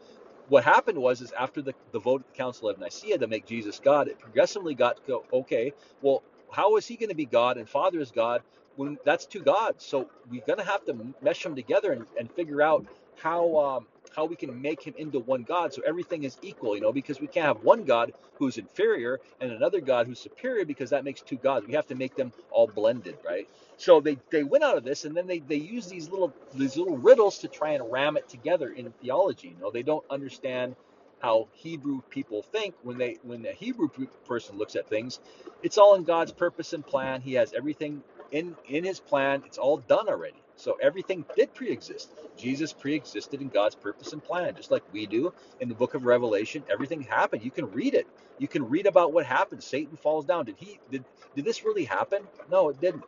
what 0.48 0.64
happened 0.64 0.98
was 0.98 1.22
is 1.22 1.32
after 1.32 1.62
the, 1.62 1.74
the 1.92 2.00
vote 2.00 2.22
at 2.22 2.28
the 2.32 2.36
Council 2.36 2.68
of 2.68 2.78
Nicaea 2.78 3.18
to 3.18 3.26
make 3.28 3.46
Jesus 3.46 3.80
God, 3.82 4.08
it 4.08 4.18
progressively 4.18 4.74
got 4.74 4.96
to 4.98 5.02
go, 5.06 5.24
okay, 5.32 5.72
well, 6.02 6.22
how 6.50 6.76
is 6.76 6.86
he 6.86 6.96
going 6.96 7.10
to 7.10 7.16
be 7.16 7.26
God 7.26 7.58
and 7.58 7.68
Father 7.68 8.00
is 8.00 8.10
God 8.12 8.42
when 8.76 8.98
that's 9.04 9.26
two 9.26 9.40
gods? 9.40 9.84
So 9.84 10.10
we're 10.30 10.44
going 10.46 10.58
to 10.58 10.64
have 10.64 10.84
to 10.86 11.14
mesh 11.22 11.42
them 11.42 11.56
together 11.56 11.92
and, 11.92 12.06
and 12.18 12.30
figure 12.32 12.62
out 12.62 12.86
how 13.16 13.56
um, 13.58 13.86
how 14.16 14.24
we 14.26 14.36
can 14.36 14.60
make 14.62 14.82
him 14.82 14.94
into 14.98 15.20
one 15.20 15.44
God 15.44 15.74
so 15.74 15.82
everything 15.86 16.24
is 16.24 16.38
equal, 16.42 16.76
you 16.76 16.82
know, 16.82 16.92
because 16.92 17.20
we 17.20 17.28
can't 17.28 17.46
have 17.46 17.64
one 17.64 17.84
God 17.84 18.12
who's 18.38 18.58
inferior 18.58 19.20
and 19.40 19.52
another 19.52 19.80
God 19.80 20.06
who's 20.06 20.20
superior 20.20 20.64
because 20.66 20.90
that 20.90 21.04
makes 21.04 21.22
two 21.22 21.36
gods. 21.38 21.66
We 21.66 21.74
have 21.74 21.88
to 21.88 21.96
make 21.96 22.16
them 22.16 22.32
all 22.50 22.68
blended, 22.68 23.18
right? 23.26 23.48
So 23.78 24.00
they, 24.00 24.18
they 24.30 24.44
went 24.44 24.64
out 24.64 24.78
of 24.78 24.84
this 24.84 25.04
and 25.06 25.16
then 25.16 25.26
they, 25.28 25.40
they 25.40 25.56
use 25.56 25.88
these 25.88 26.10
little 26.10 26.34
these 26.54 26.76
little 26.78 26.98
riddles 26.98 27.38
to 27.40 27.48
try 27.48 27.72
and 27.72 27.92
ram 27.92 28.16
it 28.18 28.28
together 28.28 28.70
in 28.70 28.92
theology. 29.02 29.50
You 29.50 29.56
know, 29.62 29.72
they 29.72 29.84
don't 29.84 30.04
understand 30.10 30.76
how 31.20 31.48
Hebrew 31.54 32.02
people 32.10 32.42
think 32.42 32.74
when 32.84 32.98
they 32.98 33.18
when 33.24 33.46
a 33.46 33.52
Hebrew 33.52 33.88
person 34.26 34.58
looks 34.58 34.76
at 34.76 34.88
things. 34.88 35.20
It's 35.62 35.78
all 35.78 35.96
in 35.96 36.04
God's 36.04 36.32
purpose 36.32 36.74
and 36.74 36.86
plan. 36.86 37.22
He 37.22 37.34
has 37.34 37.54
everything 37.54 38.02
in 38.32 38.56
in 38.68 38.84
his 38.84 39.00
plan. 39.00 39.44
It's 39.46 39.58
all 39.58 39.78
done 39.78 40.08
already. 40.08 40.43
So 40.56 40.76
everything 40.82 41.24
did 41.36 41.54
pre-exist. 41.54 42.12
Jesus 42.36 42.72
pre-existed 42.72 43.40
in 43.40 43.48
God's 43.48 43.74
purpose 43.74 44.12
and 44.12 44.22
plan, 44.22 44.54
just 44.56 44.70
like 44.70 44.82
we 44.92 45.06
do 45.06 45.32
in 45.60 45.68
the 45.68 45.74
book 45.74 45.94
of 45.94 46.04
Revelation. 46.04 46.64
Everything 46.70 47.02
happened. 47.02 47.44
You 47.44 47.50
can 47.50 47.70
read 47.72 47.94
it. 47.94 48.06
You 48.38 48.48
can 48.48 48.68
read 48.68 48.86
about 48.86 49.12
what 49.12 49.26
happened. 49.26 49.62
Satan 49.62 49.96
falls 49.96 50.24
down. 50.24 50.46
Did 50.46 50.56
he 50.58 50.78
did 50.90 51.04
did 51.34 51.44
this 51.44 51.64
really 51.64 51.84
happen? 51.84 52.22
No, 52.50 52.70
it 52.70 52.80
didn't. 52.80 53.04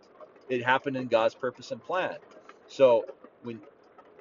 It 0.48 0.64
happened 0.64 0.96
in 0.96 1.08
God's 1.08 1.34
purpose 1.34 1.70
and 1.70 1.82
plan. 1.82 2.16
So 2.68 3.04
when 3.42 3.60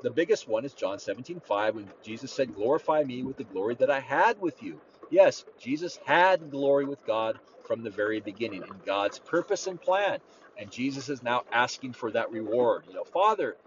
the 0.03 0.11
biggest 0.11 0.47
one 0.47 0.65
is 0.65 0.73
John 0.73 0.99
17, 0.99 1.41
5, 1.41 1.75
when 1.75 1.89
Jesus 2.03 2.31
said, 2.31 2.55
Glorify 2.55 3.03
me 3.03 3.23
with 3.23 3.37
the 3.37 3.43
glory 3.45 3.75
that 3.75 3.89
I 3.91 3.99
had 3.99 4.39
with 4.41 4.61
you. 4.63 4.79
Yes, 5.11 5.45
Jesus 5.59 5.99
had 6.05 6.51
glory 6.51 6.85
with 6.85 7.05
God 7.05 7.39
from 7.67 7.83
the 7.83 7.89
very 7.89 8.19
beginning 8.19 8.63
in 8.63 8.73
God's 8.85 9.19
purpose 9.19 9.67
and 9.67 9.81
plan. 9.81 10.19
And 10.57 10.71
Jesus 10.71 11.09
is 11.09 11.21
now 11.23 11.43
asking 11.51 11.93
for 11.93 12.11
that 12.11 12.31
reward. 12.31 12.83
You 12.87 12.95
know, 12.95 13.03
Father, 13.03 13.57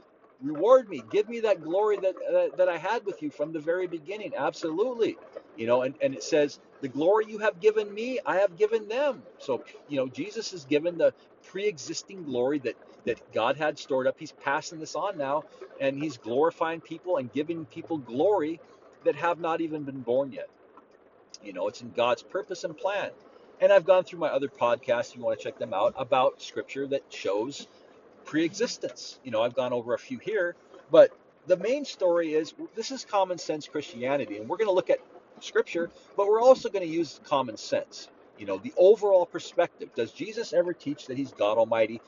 reward 0.43 0.89
me. 0.89 1.03
Give 1.11 1.29
me 1.29 1.41
that 1.41 1.63
glory 1.63 1.99
that 1.99 2.55
that 2.57 2.69
I 2.69 2.79
had 2.79 3.05
with 3.05 3.23
you 3.23 3.31
from 3.31 3.53
the 3.53 3.61
very 3.61 3.87
beginning. 3.87 4.33
Absolutely. 4.37 5.17
You 5.57 5.67
know, 5.67 5.83
and, 5.83 5.95
and 6.01 6.15
it 6.15 6.23
says, 6.23 6.61
the 6.81 6.89
glory 6.89 7.27
you 7.29 7.39
have 7.39 7.61
given 7.61 7.93
me, 7.93 8.21
I 8.25 8.37
have 8.37 8.57
given 8.57 8.89
them. 8.89 9.23
So, 9.39 9.65
you 9.89 9.97
know, 9.97 10.07
Jesus 10.07 10.53
is 10.53 10.65
given 10.65 10.97
the 10.97 11.13
pre-existing 11.51 12.25
glory 12.25 12.61
that 12.61 12.77
that 13.05 13.33
God 13.33 13.57
had 13.57 13.79
stored 13.79 14.07
up. 14.07 14.17
He's 14.19 14.33
passing 14.33 14.81
this 14.81 14.95
on 14.95 15.19
now, 15.19 15.45
and 15.81 15.97
he's 16.03 16.17
glorifying 16.17 16.81
people 16.81 17.17
and 17.17 17.33
giving 17.33 17.65
people 17.67 17.99
glory 17.99 18.61
that 19.05 19.17
have 19.17 19.41
not 19.41 19.61
even 19.61 19.85
been 19.85 20.01
born 20.01 20.33
yet. 20.33 20.49
You 21.43 21.53
know, 21.53 21.69
it's 21.69 21.81
in 21.81 21.91
God's 21.91 22.23
purpose 22.23 22.65
and 22.65 22.77
plan. 22.77 23.11
And 23.61 23.73
I've 23.73 23.85
gone 23.85 24.05
through 24.05 24.21
my 24.21 24.29
other 24.29 24.49
podcasts, 24.49 25.17
you 25.17 25.23
want 25.23 25.39
to 25.39 25.45
check 25.45 25.59
them 25.59 25.75
out, 25.75 25.95
about 25.97 26.41
scripture 26.41 26.87
that 26.89 27.03
shows 27.09 27.67
pre-existence. 28.25 29.19
You 29.25 29.33
know, 29.33 29.43
I've 29.43 29.55
gone 29.55 29.73
over 29.73 29.95
a 29.95 29.99
few 29.99 30.19
here, 30.19 30.55
but 30.91 31.11
the 31.47 31.57
main 31.57 31.85
story 31.85 32.35
is 32.35 32.55
this 32.77 32.91
is 32.91 33.05
common 33.05 33.39
sense 33.39 33.67
Christianity, 33.67 34.37
and 34.37 34.49
we're 34.49 34.59
going 34.59 34.69
to 34.69 34.75
look 34.75 34.91
at 34.91 34.99
scripture, 35.41 35.91
but 36.17 36.29
we're 36.29 36.41
also 36.41 36.69
going 36.69 36.87
to 36.87 36.93
use 36.93 37.21
common 37.25 37.57
sense. 37.57 38.09
You 38.39 38.47
know, 38.47 38.59
the 38.59 38.73
overall 38.77 39.27
perspective. 39.27 39.89
Does 39.97 40.13
Jesus 40.13 40.53
ever 40.53 40.73
teach 40.73 41.07
that 41.07 41.17
he's 41.17 41.33
God 41.33 41.59
Almighty? 41.59 42.01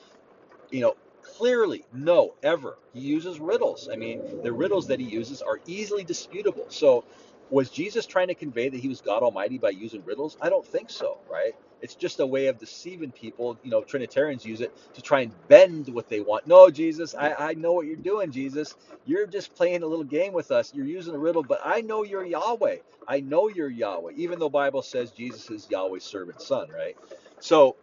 You 0.71 0.83
know, 0.83 0.97
clearly, 1.23 1.85
no, 1.93 2.35
ever. 2.43 2.77
He 2.93 3.01
uses 3.01 3.41
riddles. 3.41 3.89
I 3.93 3.97
mean, 3.97 4.43
the 4.43 4.53
riddles 4.53 4.87
that 4.89 5.01
he 5.01 5.07
uses 5.07 5.43
are 5.43 5.59
easily 5.67 6.05
disputable. 6.05 6.67
So 6.69 7.05
was 7.51 7.71
Jesus 7.71 8.07
trying 8.07 8.29
to 8.29 8.35
convey 8.35 8.69
that 8.71 8.81
he 8.81 8.89
was 8.89 9.01
God 9.03 9.23
Almighty 9.23 9.59
by 9.59 9.71
using 9.71 10.05
riddles? 10.05 10.37
I 10.41 10.51
don't 10.51 10.67
think 10.67 10.91
so, 10.91 11.19
right? 11.31 11.55
It's 11.83 11.95
just 11.97 12.21
a 12.21 12.27
way 12.27 12.49
of 12.49 12.59
deceiving 12.59 13.13
people. 13.13 13.59
You 13.65 13.71
know, 13.71 13.83
Trinitarians 13.83 14.45
use 14.45 14.61
it 14.63 14.73
to 14.95 15.03
try 15.03 15.21
and 15.23 15.33
bend 15.49 15.89
what 15.91 16.09
they 16.09 16.21
want. 16.21 16.47
No, 16.47 16.71
Jesus, 16.71 17.15
I, 17.15 17.35
I 17.35 17.55
know 17.55 17.75
what 17.75 17.87
you're 17.87 17.97
doing, 17.97 18.33
Jesus. 18.33 18.77
You're 19.07 19.27
just 19.27 19.55
playing 19.55 19.83
a 19.83 19.87
little 19.87 20.05
game 20.05 20.33
with 20.33 20.51
us. 20.51 20.75
You're 20.75 20.87
using 20.87 21.15
a 21.15 21.19
riddle, 21.19 21.45
but 21.45 21.61
I 21.65 21.83
know 21.83 22.05
you're 22.05 22.25
Yahweh. 22.25 22.79
I 23.09 23.21
know 23.21 23.49
you're 23.49 23.71
Yahweh, 23.71 24.13
even 24.17 24.39
though 24.39 24.51
Bible 24.51 24.83
says 24.83 25.13
Jesus 25.13 25.51
is 25.51 25.71
Yahweh's 25.71 26.05
servant 26.05 26.43
son, 26.43 26.69
right? 26.71 26.97
So, 27.41 27.77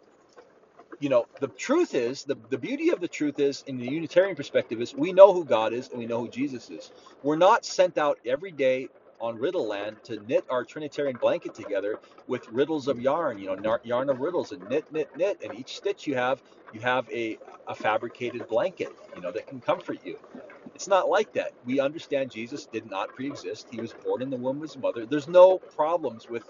you 1.00 1.10
know, 1.10 1.26
the 1.40 1.48
truth 1.48 1.94
is, 1.94 2.24
the, 2.24 2.36
the 2.50 2.58
beauty 2.58 2.90
of 2.90 3.00
the 3.00 3.08
truth 3.08 3.40
is, 3.40 3.64
in 3.68 3.78
the 3.78 3.88
Unitarian 3.88 4.36
perspective, 4.36 4.80
is 4.82 4.94
we 4.94 5.12
know 5.12 5.34
who 5.34 5.44
God 5.44 5.74
is 5.74 5.90
and 5.90 5.98
we 5.98 6.06
know 6.06 6.20
who 6.20 6.30
Jesus 6.30 6.70
is. 6.70 6.92
We're 7.22 7.36
not 7.36 7.66
sent 7.66 7.98
out 7.98 8.18
every 8.26 8.52
day 8.52 8.88
on 9.20 9.38
Riddle 9.38 9.68
Land 9.68 9.98
to 10.04 10.20
knit 10.26 10.44
our 10.50 10.64
Trinitarian 10.64 11.16
blanket 11.16 11.54
together 11.54 11.98
with 12.28 12.48
riddles 12.50 12.88
of 12.88 13.00
yarn, 13.00 13.38
you 13.38 13.46
know, 13.46 13.78
yarn 13.84 14.10
of 14.10 14.20
riddles 14.20 14.52
and 14.52 14.68
knit, 14.68 14.86
knit, 14.92 15.08
knit. 15.16 15.38
And 15.44 15.54
each 15.58 15.76
stitch 15.76 16.06
you 16.06 16.16
have, 16.16 16.42
you 16.72 16.80
have 16.80 17.10
a, 17.10 17.38
a 17.68 17.74
fabricated 17.74 18.48
blanket, 18.48 18.90
you 19.16 19.22
know, 19.22 19.32
that 19.32 19.46
can 19.48 19.60
comfort 19.60 19.98
you. 20.04 20.18
It's 20.74 20.88
not 20.88 21.08
like 21.08 21.32
that. 21.34 21.52
We 21.66 21.80
understand 21.80 22.30
Jesus 22.30 22.66
did 22.66 22.90
not 22.90 23.14
pre-exist. 23.14 23.68
He 23.70 23.80
was 23.80 23.92
born 23.94 24.22
in 24.22 24.30
the 24.30 24.36
womb 24.36 24.58
of 24.58 24.62
his 24.62 24.78
mother. 24.78 25.06
There's 25.06 25.28
no 25.28 25.58
problems 25.58 26.28
with 26.28 26.44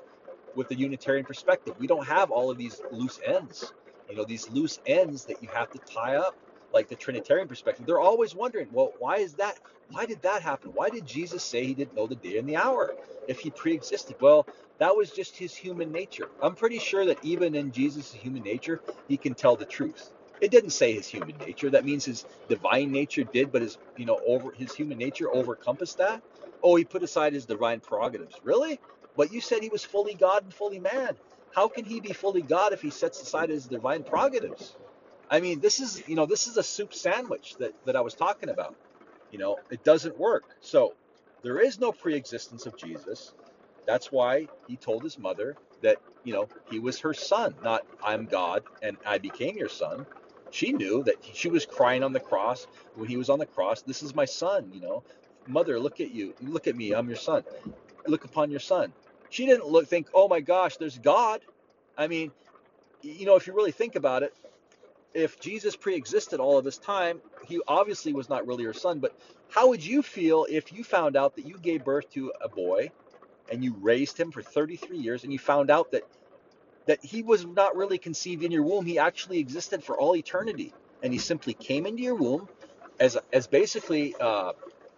with 0.56 0.68
the 0.68 0.76
Unitarian 0.76 1.24
perspective. 1.26 1.74
We 1.78 1.86
don't 1.86 2.06
have 2.06 2.30
all 2.30 2.50
of 2.50 2.58
these 2.58 2.82
loose 2.92 3.20
ends. 3.26 3.72
You 4.08 4.16
know, 4.16 4.24
these 4.24 4.50
loose 4.50 4.80
ends 4.86 5.26
that 5.26 5.42
you 5.42 5.48
have 5.50 5.70
to 5.72 5.78
tie 5.80 6.16
up 6.16 6.36
like 6.72 6.88
the 6.88 6.96
Trinitarian 6.96 7.48
perspective, 7.48 7.86
they're 7.86 8.00
always 8.00 8.34
wondering, 8.34 8.68
well, 8.72 8.92
why 8.98 9.16
is 9.16 9.34
that? 9.34 9.58
Why 9.90 10.06
did 10.06 10.22
that 10.22 10.42
happen? 10.42 10.72
Why 10.74 10.90
did 10.90 11.06
Jesus 11.06 11.42
say 11.42 11.64
he 11.64 11.74
didn't 11.74 11.96
know 11.96 12.06
the 12.06 12.14
day 12.16 12.38
and 12.38 12.48
the 12.48 12.56
hour 12.56 12.94
if 13.26 13.40
he 13.40 13.50
pre-existed? 13.50 14.16
Well, 14.20 14.46
that 14.78 14.94
was 14.94 15.10
just 15.10 15.36
his 15.36 15.54
human 15.54 15.90
nature. 15.90 16.28
I'm 16.42 16.54
pretty 16.54 16.78
sure 16.78 17.06
that 17.06 17.18
even 17.22 17.54
in 17.54 17.72
Jesus' 17.72 18.12
human 18.12 18.42
nature, 18.42 18.80
he 19.08 19.16
can 19.16 19.34
tell 19.34 19.56
the 19.56 19.64
truth. 19.64 20.10
It 20.40 20.50
didn't 20.50 20.70
say 20.70 20.92
his 20.94 21.08
human 21.08 21.36
nature. 21.38 21.70
That 21.70 21.84
means 21.84 22.04
his 22.04 22.24
divine 22.48 22.92
nature 22.92 23.24
did, 23.24 23.50
but 23.50 23.62
his 23.62 23.78
you 23.96 24.04
know 24.04 24.20
over 24.26 24.52
his 24.52 24.74
human 24.74 24.98
nature 24.98 25.26
overcompassed 25.26 25.96
that. 25.96 26.22
Oh, 26.62 26.76
he 26.76 26.84
put 26.84 27.02
aside 27.02 27.32
his 27.32 27.46
divine 27.46 27.80
prerogatives. 27.80 28.36
Really? 28.44 28.78
But 29.16 29.32
you 29.32 29.40
said 29.40 29.62
he 29.62 29.68
was 29.68 29.84
fully 29.84 30.14
God 30.14 30.44
and 30.44 30.54
fully 30.54 30.78
man. 30.78 31.16
How 31.54 31.66
can 31.66 31.84
he 31.84 31.98
be 31.98 32.12
fully 32.12 32.42
God 32.42 32.72
if 32.72 32.82
he 32.82 32.90
sets 32.90 33.20
aside 33.20 33.48
his 33.48 33.66
divine 33.66 34.04
prerogatives? 34.04 34.76
I 35.30 35.40
mean, 35.40 35.60
this 35.60 35.80
is 35.80 36.02
you 36.06 36.16
know 36.16 36.26
this 36.26 36.46
is 36.46 36.56
a 36.56 36.62
soup 36.62 36.94
sandwich 36.94 37.56
that 37.58 37.72
that 37.84 37.96
I 37.96 38.00
was 38.00 38.14
talking 38.14 38.48
about. 38.48 38.74
You 39.30 39.38
know, 39.38 39.58
it 39.70 39.84
doesn't 39.84 40.18
work. 40.18 40.44
So 40.60 40.94
there 41.42 41.60
is 41.60 41.78
no 41.78 41.92
pre-existence 41.92 42.66
of 42.66 42.76
Jesus. 42.76 43.34
That's 43.86 44.10
why 44.10 44.48
he 44.66 44.76
told 44.76 45.02
his 45.02 45.18
mother 45.18 45.56
that 45.82 45.98
you 46.24 46.32
know 46.32 46.48
he 46.70 46.78
was 46.78 47.00
her 47.00 47.14
son, 47.14 47.54
not 47.62 47.86
I'm 48.02 48.26
God 48.26 48.62
and 48.82 48.96
I 49.06 49.18
became 49.18 49.56
your 49.56 49.68
son. 49.68 50.06
She 50.50 50.72
knew 50.72 51.02
that 51.04 51.16
she 51.34 51.48
was 51.48 51.66
crying 51.66 52.02
on 52.02 52.12
the 52.12 52.20
cross 52.20 52.66
when 52.94 53.08
he 53.08 53.18
was 53.18 53.28
on 53.28 53.38
the 53.38 53.46
cross. 53.46 53.82
This 53.82 54.02
is 54.02 54.14
my 54.14 54.24
son, 54.24 54.70
you 54.72 54.80
know. 54.80 55.02
Mother, 55.46 55.78
look 55.78 56.00
at 56.00 56.10
you. 56.10 56.34
Look 56.40 56.66
at 56.66 56.76
me. 56.76 56.92
I'm 56.92 57.06
your 57.08 57.16
son. 57.16 57.44
Look 58.06 58.24
upon 58.24 58.50
your 58.50 58.60
son. 58.60 58.92
She 59.30 59.44
didn't 59.46 59.66
look 59.66 59.86
think, 59.86 60.08
"Oh 60.14 60.28
my 60.28 60.40
gosh, 60.40 60.78
there's 60.78 60.98
God." 60.98 61.42
I 61.98 62.06
mean, 62.06 62.32
you 63.02 63.26
know, 63.26 63.36
if 63.36 63.46
you 63.46 63.52
really 63.52 63.72
think 63.72 63.94
about 63.94 64.22
it, 64.22 64.34
if 65.14 65.40
Jesus 65.40 65.76
pre-existed 65.76 66.40
all 66.40 66.58
of 66.58 66.64
this 66.64 66.78
time, 66.78 67.20
he 67.46 67.60
obviously 67.66 68.12
was 68.12 68.28
not 68.28 68.46
really 68.46 68.64
her 68.64 68.72
son, 68.72 68.98
but 68.98 69.18
how 69.48 69.68
would 69.68 69.84
you 69.84 70.02
feel 70.02 70.46
if 70.48 70.72
you 70.72 70.84
found 70.84 71.16
out 71.16 71.36
that 71.36 71.46
you 71.46 71.58
gave 71.58 71.84
birth 71.84 72.10
to 72.12 72.32
a 72.42 72.48
boy 72.48 72.90
and 73.50 73.64
you 73.64 73.74
raised 73.80 74.18
him 74.18 74.30
for 74.30 74.42
33 74.42 74.98
years 74.98 75.24
and 75.24 75.32
you 75.32 75.38
found 75.38 75.70
out 75.70 75.92
that 75.92 76.02
that 76.86 77.04
he 77.04 77.22
was 77.22 77.44
not 77.44 77.76
really 77.76 77.98
conceived 77.98 78.42
in 78.42 78.50
your 78.50 78.62
womb. 78.62 78.86
He 78.86 78.98
actually 78.98 79.38
existed 79.38 79.84
for 79.84 79.98
all 79.98 80.16
eternity, 80.16 80.72
and 81.02 81.12
he 81.12 81.18
simply 81.18 81.52
came 81.54 81.86
into 81.86 82.02
your 82.02 82.14
womb 82.14 82.48
as 83.00 83.16
as 83.32 83.46
basically. 83.46 84.14
Uh, 84.20 84.52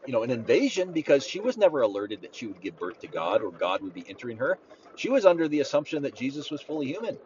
you 0.07 0.13
know, 0.13 0.23
an 0.23 0.31
invasion 0.31 0.93
because 0.93 1.27
she 1.27 1.41
was 1.41 1.57
never 1.57 1.83
alerted 1.83 2.23
that 2.23 2.35
she 2.35 2.47
would 2.47 2.61
give 2.61 2.79
birth 2.79 3.01
to 3.01 3.07
God 3.07 3.43
or 3.43 3.51
God 3.53 3.83
would 3.83 3.95
be 3.95 4.05
entering 4.09 4.39
her. 4.39 4.59
She 4.97 5.11
was 5.11 5.27
under 5.27 5.49
the 5.49 5.61
assumption 5.61 6.03
that 6.03 6.15
Jesus 6.15 6.51
was 6.51 6.63
fully 6.63 6.87
human. 6.87 7.19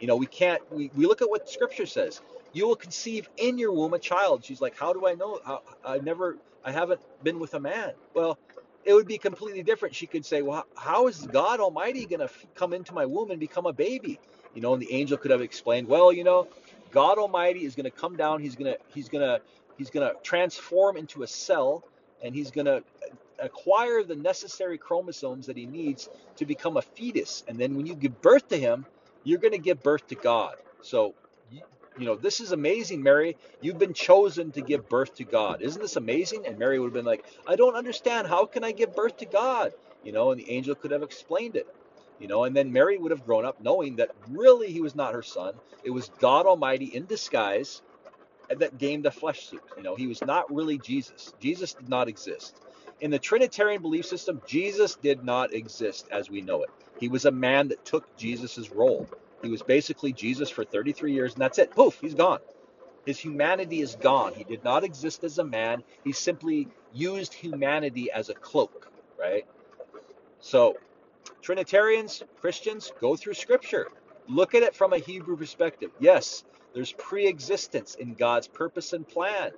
You 0.00 0.06
know, 0.06 0.16
we 0.16 0.26
can't, 0.26 0.60
we, 0.72 0.90
we 0.96 1.06
look 1.06 1.22
at 1.22 1.30
what 1.30 1.48
scripture 1.48 1.86
says. 1.86 2.20
You 2.52 2.66
will 2.66 2.76
conceive 2.76 3.28
in 3.36 3.58
your 3.58 3.72
womb 3.72 3.94
a 3.94 3.98
child. 3.98 4.44
She's 4.44 4.60
like, 4.60 4.76
how 4.76 4.92
do 4.92 5.06
I 5.06 5.14
know? 5.14 5.38
I, 5.46 5.58
I 5.84 5.98
never, 5.98 6.36
I 6.64 6.72
haven't 6.72 7.00
been 7.22 7.38
with 7.38 7.54
a 7.54 7.60
man. 7.60 7.92
Well, 8.14 8.38
it 8.84 8.94
would 8.94 9.06
be 9.06 9.18
completely 9.18 9.62
different. 9.62 9.94
She 9.94 10.06
could 10.06 10.24
say, 10.24 10.42
"Well, 10.42 10.66
how 10.74 11.06
is 11.06 11.26
God 11.26 11.60
Almighty 11.60 12.06
going 12.06 12.26
to 12.26 12.30
come 12.54 12.72
into 12.72 12.94
my 12.94 13.04
womb 13.06 13.30
and 13.30 13.38
become 13.38 13.66
a 13.66 13.72
baby?" 13.72 14.18
You 14.54 14.62
know, 14.62 14.72
and 14.72 14.82
the 14.82 14.92
angel 14.92 15.18
could 15.18 15.30
have 15.30 15.42
explained, 15.42 15.86
"Well, 15.86 16.12
you 16.12 16.24
know, 16.24 16.48
God 16.90 17.18
Almighty 17.18 17.64
is 17.64 17.74
going 17.74 17.84
to 17.84 17.90
come 17.90 18.16
down. 18.16 18.40
He's 18.40 18.56
going 18.56 18.72
to 18.72 18.78
he's 18.94 19.08
going 19.08 19.26
to 19.26 19.40
he's 19.76 19.90
going 19.90 20.08
to 20.08 20.16
transform 20.22 20.96
into 20.96 21.22
a 21.22 21.26
cell, 21.26 21.84
and 22.22 22.34
he's 22.34 22.50
going 22.50 22.66
to 22.66 22.76
uh, 22.76 22.80
acquire 23.38 24.02
the 24.02 24.16
necessary 24.16 24.78
chromosomes 24.78 25.46
that 25.46 25.56
he 25.56 25.66
needs 25.66 26.08
to 26.36 26.46
become 26.46 26.76
a 26.76 26.82
fetus. 26.82 27.44
And 27.48 27.58
then 27.58 27.76
when 27.76 27.86
you 27.86 27.94
give 27.94 28.20
birth 28.22 28.48
to 28.48 28.58
him, 28.58 28.86
you're 29.24 29.38
going 29.38 29.52
to 29.52 29.58
give 29.58 29.82
birth 29.82 30.06
to 30.08 30.14
God. 30.14 30.56
So 30.82 31.14
you 31.98 32.06
know, 32.06 32.16
this 32.16 32.40
is 32.40 32.52
amazing, 32.52 33.02
Mary. 33.02 33.36
You've 33.60 33.78
been 33.78 33.92
chosen 33.92 34.52
to 34.52 34.62
give 34.62 34.88
birth 34.88 35.14
to 35.16 35.24
God. 35.24 35.62
Isn't 35.62 35.82
this 35.82 35.96
amazing? 35.96 36.46
And 36.46 36.58
Mary 36.58 36.78
would 36.78 36.86
have 36.86 36.94
been 36.94 37.04
like, 37.04 37.24
I 37.46 37.56
don't 37.56 37.74
understand. 37.74 38.26
How 38.26 38.46
can 38.46 38.64
I 38.64 38.72
give 38.72 38.94
birth 38.94 39.18
to 39.18 39.26
God? 39.26 39.72
You 40.04 40.12
know, 40.12 40.30
and 40.30 40.40
the 40.40 40.50
angel 40.50 40.74
could 40.74 40.92
have 40.92 41.02
explained 41.02 41.56
it. 41.56 41.66
You 42.18 42.28
know, 42.28 42.44
and 42.44 42.56
then 42.56 42.72
Mary 42.72 42.98
would 42.98 43.10
have 43.10 43.24
grown 43.24 43.44
up 43.44 43.60
knowing 43.60 43.96
that 43.96 44.10
really 44.30 44.72
he 44.72 44.80
was 44.80 44.94
not 44.94 45.14
her 45.14 45.22
son. 45.22 45.54
It 45.84 45.90
was 45.90 46.10
God 46.20 46.46
Almighty 46.46 46.86
in 46.86 47.06
disguise 47.06 47.82
that 48.48 48.78
gained 48.78 49.06
a 49.06 49.10
flesh 49.10 49.48
suit. 49.48 49.62
You 49.76 49.82
know, 49.82 49.96
he 49.96 50.06
was 50.06 50.22
not 50.22 50.52
really 50.54 50.78
Jesus. 50.78 51.32
Jesus 51.40 51.74
did 51.74 51.88
not 51.88 52.08
exist. 52.08 52.56
In 53.00 53.10
the 53.10 53.18
Trinitarian 53.18 53.80
belief 53.80 54.04
system, 54.04 54.42
Jesus 54.46 54.96
did 54.96 55.24
not 55.24 55.54
exist 55.54 56.06
as 56.10 56.28
we 56.28 56.42
know 56.42 56.62
it. 56.62 56.70
He 56.98 57.08
was 57.08 57.24
a 57.24 57.30
man 57.30 57.68
that 57.68 57.84
took 57.84 58.14
Jesus's 58.16 58.70
role. 58.70 59.08
He 59.42 59.48
was 59.48 59.62
basically 59.62 60.12
Jesus 60.12 60.50
for 60.50 60.64
33 60.64 61.12
years, 61.12 61.32
and 61.32 61.40
that's 61.40 61.58
it. 61.58 61.70
Poof, 61.70 61.98
he's 62.00 62.14
gone. 62.14 62.40
His 63.06 63.18
humanity 63.18 63.80
is 63.80 63.96
gone. 63.96 64.34
He 64.34 64.44
did 64.44 64.62
not 64.62 64.84
exist 64.84 65.24
as 65.24 65.38
a 65.38 65.44
man. 65.44 65.82
He 66.04 66.12
simply 66.12 66.68
used 66.92 67.32
humanity 67.32 68.10
as 68.12 68.28
a 68.28 68.34
cloak, 68.34 68.90
right? 69.18 69.46
So, 70.40 70.76
Trinitarians, 71.40 72.22
Christians, 72.40 72.92
go 73.00 73.16
through 73.16 73.34
Scripture. 73.34 73.88
Look 74.28 74.54
at 74.54 74.62
it 74.62 74.74
from 74.74 74.92
a 74.92 74.98
Hebrew 74.98 75.38
perspective. 75.38 75.90
Yes, 75.98 76.44
there's 76.74 76.92
pre 76.92 77.26
existence 77.26 77.94
in 77.94 78.14
God's 78.14 78.46
purpose 78.46 78.92
and 78.92 79.08
plan. 79.08 79.52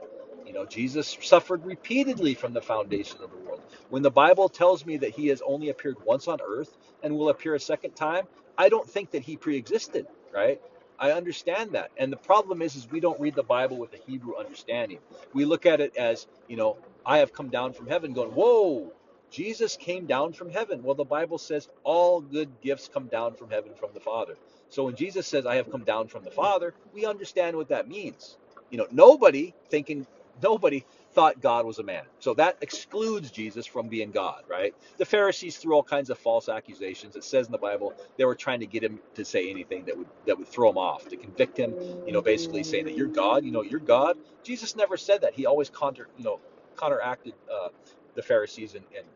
You 0.47 0.53
know, 0.53 0.67
Jesus 0.67 1.17
suffered 1.23 1.65
repeatedly 1.65 2.35
from 2.35 2.53
the 2.53 2.61
foundation 2.61 3.19
of 3.23 3.31
the 3.31 3.37
world. 3.37 3.63
When 3.91 4.03
the 4.03 4.11
Bible 4.11 4.49
tells 4.49 4.85
me 4.85 4.97
that 4.99 5.11
he 5.11 5.29
has 5.29 5.43
only 5.43 5.71
appeared 5.71 5.97
once 6.05 6.29
on 6.29 6.41
earth 6.45 6.77
and 7.03 7.17
will 7.17 7.29
appear 7.29 7.55
a 7.55 7.61
second 7.61 7.97
time, 7.97 8.27
I 8.59 8.69
don't 8.69 8.89
think 8.89 9.13
that 9.13 9.23
he 9.23 9.37
pre-existed, 9.37 10.07
right? 10.33 10.61
I 10.99 11.13
understand 11.13 11.73
that. 11.73 11.91
And 11.97 12.13
the 12.13 12.17
problem 12.17 12.63
is 12.63 12.77
is 12.77 12.91
we 12.91 13.01
don't 13.01 13.21
read 13.21 13.35
the 13.35 13.43
Bible 13.43 13.79
with 13.79 13.93
a 13.95 13.99
Hebrew 13.99 14.37
understanding. 14.37 14.99
We 15.33 15.45
look 15.45 15.67
at 15.67 15.81
it 15.81 15.97
as, 15.97 16.27
you 16.49 16.57
know, 16.57 16.77
I 17.05 17.19
have 17.19 17.33
come 17.33 17.49
down 17.49 17.73
from 17.73 17.89
heaven 17.89 18.13
going, 18.13 18.31
"Whoa, 18.31 18.93
Jesus 19.31 19.77
came 19.77 20.07
down 20.07 20.33
from 20.33 20.51
heaven." 20.51 20.83
Well, 20.83 20.95
the 20.95 21.05
Bible 21.05 21.39
says 21.39 21.69
all 21.83 22.21
good 22.21 22.61
gifts 22.61 22.89
come 22.93 23.07
down 23.07 23.35
from 23.35 23.51
heaven 23.51 23.75
from 23.75 23.91
the 23.95 24.01
Father. 24.01 24.37
So 24.69 24.85
when 24.85 24.97
Jesus 24.97 25.27
says, 25.27 25.47
"I 25.47 25.57
have 25.57 25.71
come 25.71 25.85
down 25.85 26.09
from 26.09 26.25
the 26.25 26.31
Father," 26.31 26.75
we 26.93 27.05
understand 27.07 27.57
what 27.57 27.69
that 27.69 27.89
means. 27.89 28.37
You 28.71 28.79
know, 28.79 28.87
nobody 28.91 29.55
thinking 29.71 30.07
nobody 30.41 30.85
thought 31.13 31.41
God 31.41 31.67
was 31.67 31.79
a 31.79 31.83
man. 31.83 32.05
So 32.21 32.35
that 32.35 32.57
excludes 32.61 33.31
Jesus 33.31 33.67
from 33.67 33.89
being 33.89 34.11
God, 34.11 34.45
right? 34.49 34.75
The 34.97 35.05
Pharisees 35.05 35.59
threw 35.59 35.75
all 35.75 35.83
kinds 35.83 36.11
of 36.11 36.19
false 36.19 36.49
accusations. 36.49 37.17
It 37.17 37.25
says 37.25 37.47
in 37.47 37.53
the 37.53 37.59
Bible 37.59 37.95
they 38.17 38.25
were 38.25 38.35
trying 38.35 38.61
to 38.61 38.67
get 38.67 38.83
him 38.83 38.99
to 39.15 39.25
say 39.25 39.51
anything 39.51 39.85
that 39.87 39.97
would 39.97 40.09
that 40.27 40.39
would 40.39 40.49
throw 40.49 40.71
him 40.71 40.79
off, 40.79 41.09
to 41.09 41.17
convict 41.17 41.57
him, 41.59 41.75
you 42.07 42.13
know, 42.13 42.23
basically 42.23 42.63
saying 42.63 42.87
that 42.87 42.97
you're 42.97 43.09
God, 43.09 43.45
you 43.45 43.53
know, 43.53 43.63
you're 43.63 43.81
God. 43.81 44.17
Jesus 44.43 44.77
never 44.77 44.97
said 44.97 45.23
that. 45.23 45.35
He 45.35 45.47
always 45.47 45.71
counter, 45.71 46.09
you 46.17 46.25
know, 46.25 46.41
counteracted 46.79 47.35
uh, 47.53 47.69
the 48.15 48.23
Pharisees 48.23 48.75
and, 48.75 48.85
and 48.97 49.07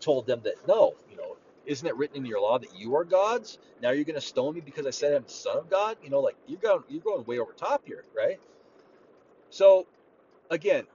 told 0.00 0.26
them 0.26 0.40
that 0.44 0.54
no, 0.68 0.94
you 1.10 1.16
know, 1.16 1.36
isn't 1.66 1.86
it 1.86 1.96
written 1.96 2.16
in 2.16 2.26
your 2.26 2.40
law 2.40 2.58
that 2.58 2.76
you 2.76 2.96
are 2.96 3.04
gods? 3.04 3.58
Now 3.82 3.90
you're 3.90 4.04
going 4.04 4.14
to 4.14 4.20
stone 4.20 4.54
me 4.54 4.60
because 4.60 4.86
I 4.86 4.90
said 4.90 5.14
I'm 5.14 5.24
the 5.24 5.30
son 5.30 5.58
of 5.58 5.70
God? 5.70 5.96
You 6.02 6.10
know, 6.10 6.20
like 6.20 6.36
you're 6.46 6.60
going 6.60 6.82
you're 6.88 7.02
going 7.02 7.24
way 7.24 7.38
over 7.38 7.52
top 7.52 7.82
here, 7.86 8.04
right? 8.14 8.38
So 9.50 9.86
again, 10.50 10.86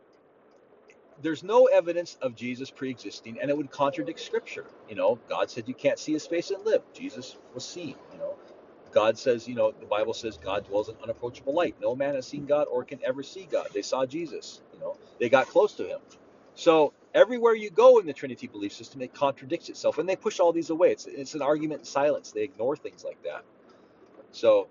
there's 1.21 1.43
no 1.43 1.65
evidence 1.65 2.17
of 2.21 2.35
Jesus 2.35 2.71
pre-existing, 2.71 3.39
and 3.41 3.49
it 3.49 3.57
would 3.57 3.71
contradict 3.71 4.19
Scripture. 4.19 4.65
You 4.89 4.95
know, 4.95 5.19
God 5.29 5.49
said 5.49 5.67
you 5.67 5.73
can't 5.73 5.99
see 5.99 6.13
His 6.13 6.27
face 6.27 6.51
and 6.51 6.65
live. 6.65 6.83
Jesus 6.93 7.37
was 7.53 7.65
seen. 7.65 7.95
You 8.13 8.19
know, 8.19 8.35
God 8.91 9.17
says, 9.17 9.47
you 9.47 9.55
know, 9.55 9.71
the 9.79 9.85
Bible 9.85 10.13
says 10.13 10.37
God 10.37 10.67
dwells 10.67 10.89
in 10.89 10.95
unapproachable 11.03 11.53
light. 11.53 11.75
No 11.81 11.95
man 11.95 12.15
has 12.15 12.27
seen 12.27 12.45
God 12.45 12.67
or 12.71 12.83
can 12.83 12.99
ever 13.05 13.23
see 13.23 13.47
God. 13.51 13.69
They 13.73 13.81
saw 13.81 14.05
Jesus. 14.05 14.61
You 14.73 14.79
know, 14.79 14.97
they 15.19 15.29
got 15.29 15.47
close 15.47 15.73
to 15.75 15.87
Him. 15.87 15.99
So 16.55 16.93
everywhere 17.13 17.55
you 17.55 17.69
go 17.69 17.99
in 17.99 18.05
the 18.07 18.13
Trinity 18.13 18.47
belief 18.47 18.73
system, 18.73 19.01
it 19.01 19.13
contradicts 19.13 19.69
itself, 19.69 19.99
and 19.99 20.09
they 20.09 20.15
push 20.17 20.39
all 20.39 20.53
these 20.53 20.69
away. 20.71 20.91
It's 20.91 21.05
it's 21.07 21.35
an 21.35 21.41
argument 21.41 21.81
in 21.81 21.85
silence. 21.85 22.31
They 22.31 22.43
ignore 22.43 22.75
things 22.75 23.03
like 23.03 23.21
that. 23.23 23.43
So 24.31 24.67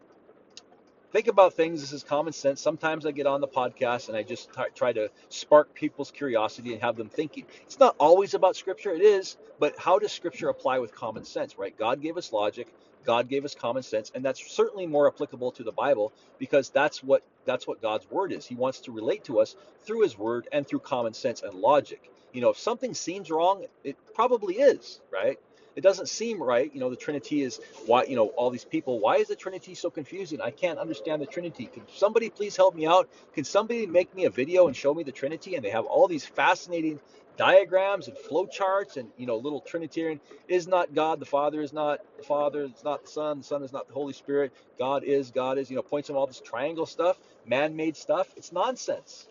think 1.14 1.28
about 1.28 1.54
things. 1.54 1.80
This 1.80 1.92
is 1.92 2.02
common 2.02 2.32
sense. 2.32 2.60
Sometimes 2.60 3.06
I 3.06 3.12
get 3.12 3.28
on 3.28 3.40
the 3.40 3.46
podcast 3.46 4.08
and 4.08 4.16
I 4.16 4.24
just 4.24 4.52
t- 4.52 4.62
try 4.74 4.92
to 4.92 5.08
spark 5.28 5.72
people's 5.72 6.10
curiosity 6.10 6.72
and 6.72 6.82
have 6.82 6.96
them 6.96 7.08
thinking. 7.08 7.44
It's 7.62 7.78
not 7.78 7.94
always 8.00 8.34
about 8.34 8.56
scripture, 8.56 8.90
it 8.90 9.00
is, 9.00 9.36
but 9.60 9.78
how 9.78 10.00
does 10.00 10.10
scripture 10.10 10.48
apply 10.48 10.80
with 10.80 10.92
common 10.92 11.24
sense, 11.24 11.56
right? 11.56 11.78
God 11.78 12.02
gave 12.02 12.16
us 12.16 12.32
logic, 12.32 12.66
God 13.04 13.28
gave 13.28 13.44
us 13.44 13.54
common 13.54 13.84
sense, 13.84 14.10
and 14.12 14.24
that's 14.24 14.44
certainly 14.50 14.88
more 14.88 15.06
applicable 15.06 15.52
to 15.52 15.62
the 15.62 15.70
Bible 15.70 16.12
because 16.40 16.70
that's 16.70 17.00
what 17.00 17.22
that's 17.44 17.64
what 17.64 17.80
God's 17.80 18.10
word 18.10 18.32
is. 18.32 18.44
He 18.44 18.56
wants 18.56 18.80
to 18.80 18.90
relate 18.90 19.22
to 19.24 19.38
us 19.38 19.54
through 19.84 20.02
his 20.02 20.18
word 20.18 20.48
and 20.50 20.66
through 20.66 20.80
common 20.80 21.14
sense 21.14 21.42
and 21.42 21.54
logic. 21.54 22.10
You 22.32 22.40
know, 22.40 22.50
if 22.50 22.58
something 22.58 22.92
seems 22.92 23.30
wrong, 23.30 23.66
it 23.84 23.96
probably 24.14 24.56
is, 24.56 25.00
right? 25.12 25.38
It 25.76 25.82
doesn't 25.82 26.08
seem 26.08 26.42
right. 26.42 26.70
You 26.72 26.80
know, 26.80 26.90
the 26.90 26.96
Trinity 26.96 27.42
is 27.42 27.60
why, 27.86 28.04
you 28.04 28.16
know, 28.16 28.28
all 28.28 28.50
these 28.50 28.64
people, 28.64 29.00
why 29.00 29.16
is 29.16 29.28
the 29.28 29.36
Trinity 29.36 29.74
so 29.74 29.90
confusing? 29.90 30.40
I 30.40 30.50
can't 30.50 30.78
understand 30.78 31.20
the 31.20 31.26
Trinity. 31.26 31.66
Can 31.66 31.82
somebody 31.94 32.30
please 32.30 32.56
help 32.56 32.74
me 32.74 32.86
out? 32.86 33.08
Can 33.34 33.44
somebody 33.44 33.86
make 33.86 34.14
me 34.14 34.24
a 34.24 34.30
video 34.30 34.66
and 34.66 34.76
show 34.76 34.94
me 34.94 35.02
the 35.02 35.12
Trinity? 35.12 35.56
And 35.56 35.64
they 35.64 35.70
have 35.70 35.84
all 35.84 36.06
these 36.08 36.24
fascinating 36.24 37.00
diagrams 37.36 38.06
and 38.06 38.16
flow 38.16 38.46
charts 38.46 38.96
and, 38.96 39.08
you 39.16 39.26
know, 39.26 39.36
little 39.36 39.60
Trinitarian 39.60 40.20
is 40.48 40.68
not 40.68 40.94
God. 40.94 41.18
The 41.18 41.26
Father 41.26 41.60
is 41.60 41.72
not 41.72 42.00
the 42.16 42.22
Father. 42.22 42.62
It's 42.64 42.84
not 42.84 43.02
the 43.04 43.10
Son. 43.10 43.38
The 43.38 43.44
Son 43.44 43.62
is 43.62 43.72
not 43.72 43.88
the 43.88 43.94
Holy 43.94 44.12
Spirit. 44.12 44.52
God 44.78 45.02
is, 45.04 45.30
God 45.30 45.58
is, 45.58 45.70
you 45.70 45.76
know, 45.76 45.82
points 45.82 46.10
on 46.10 46.16
all 46.16 46.26
this 46.26 46.40
triangle 46.40 46.86
stuff, 46.86 47.18
man 47.46 47.76
made 47.76 47.96
stuff. 47.96 48.28
It's 48.36 48.52
nonsense. 48.52 49.26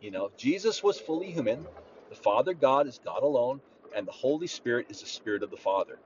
You 0.00 0.10
know, 0.10 0.30
Jesus 0.36 0.82
was 0.82 0.98
fully 0.98 1.30
human. 1.30 1.64
The 2.10 2.16
Father 2.16 2.54
God 2.54 2.86
is 2.86 3.00
God 3.04 3.22
alone 3.22 3.60
and 3.94 4.06
the 4.08 4.12
Holy 4.12 4.46
Spirit 4.48 4.86
is 4.90 5.00
the 5.00 5.06
Spirit 5.06 5.42
of 5.42 5.50
the 5.50 5.56
Father. 5.58 6.00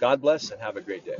God 0.00 0.20
bless 0.20 0.50
and 0.50 0.60
have 0.60 0.76
a 0.76 0.82
great 0.82 1.04
day. 1.04 1.18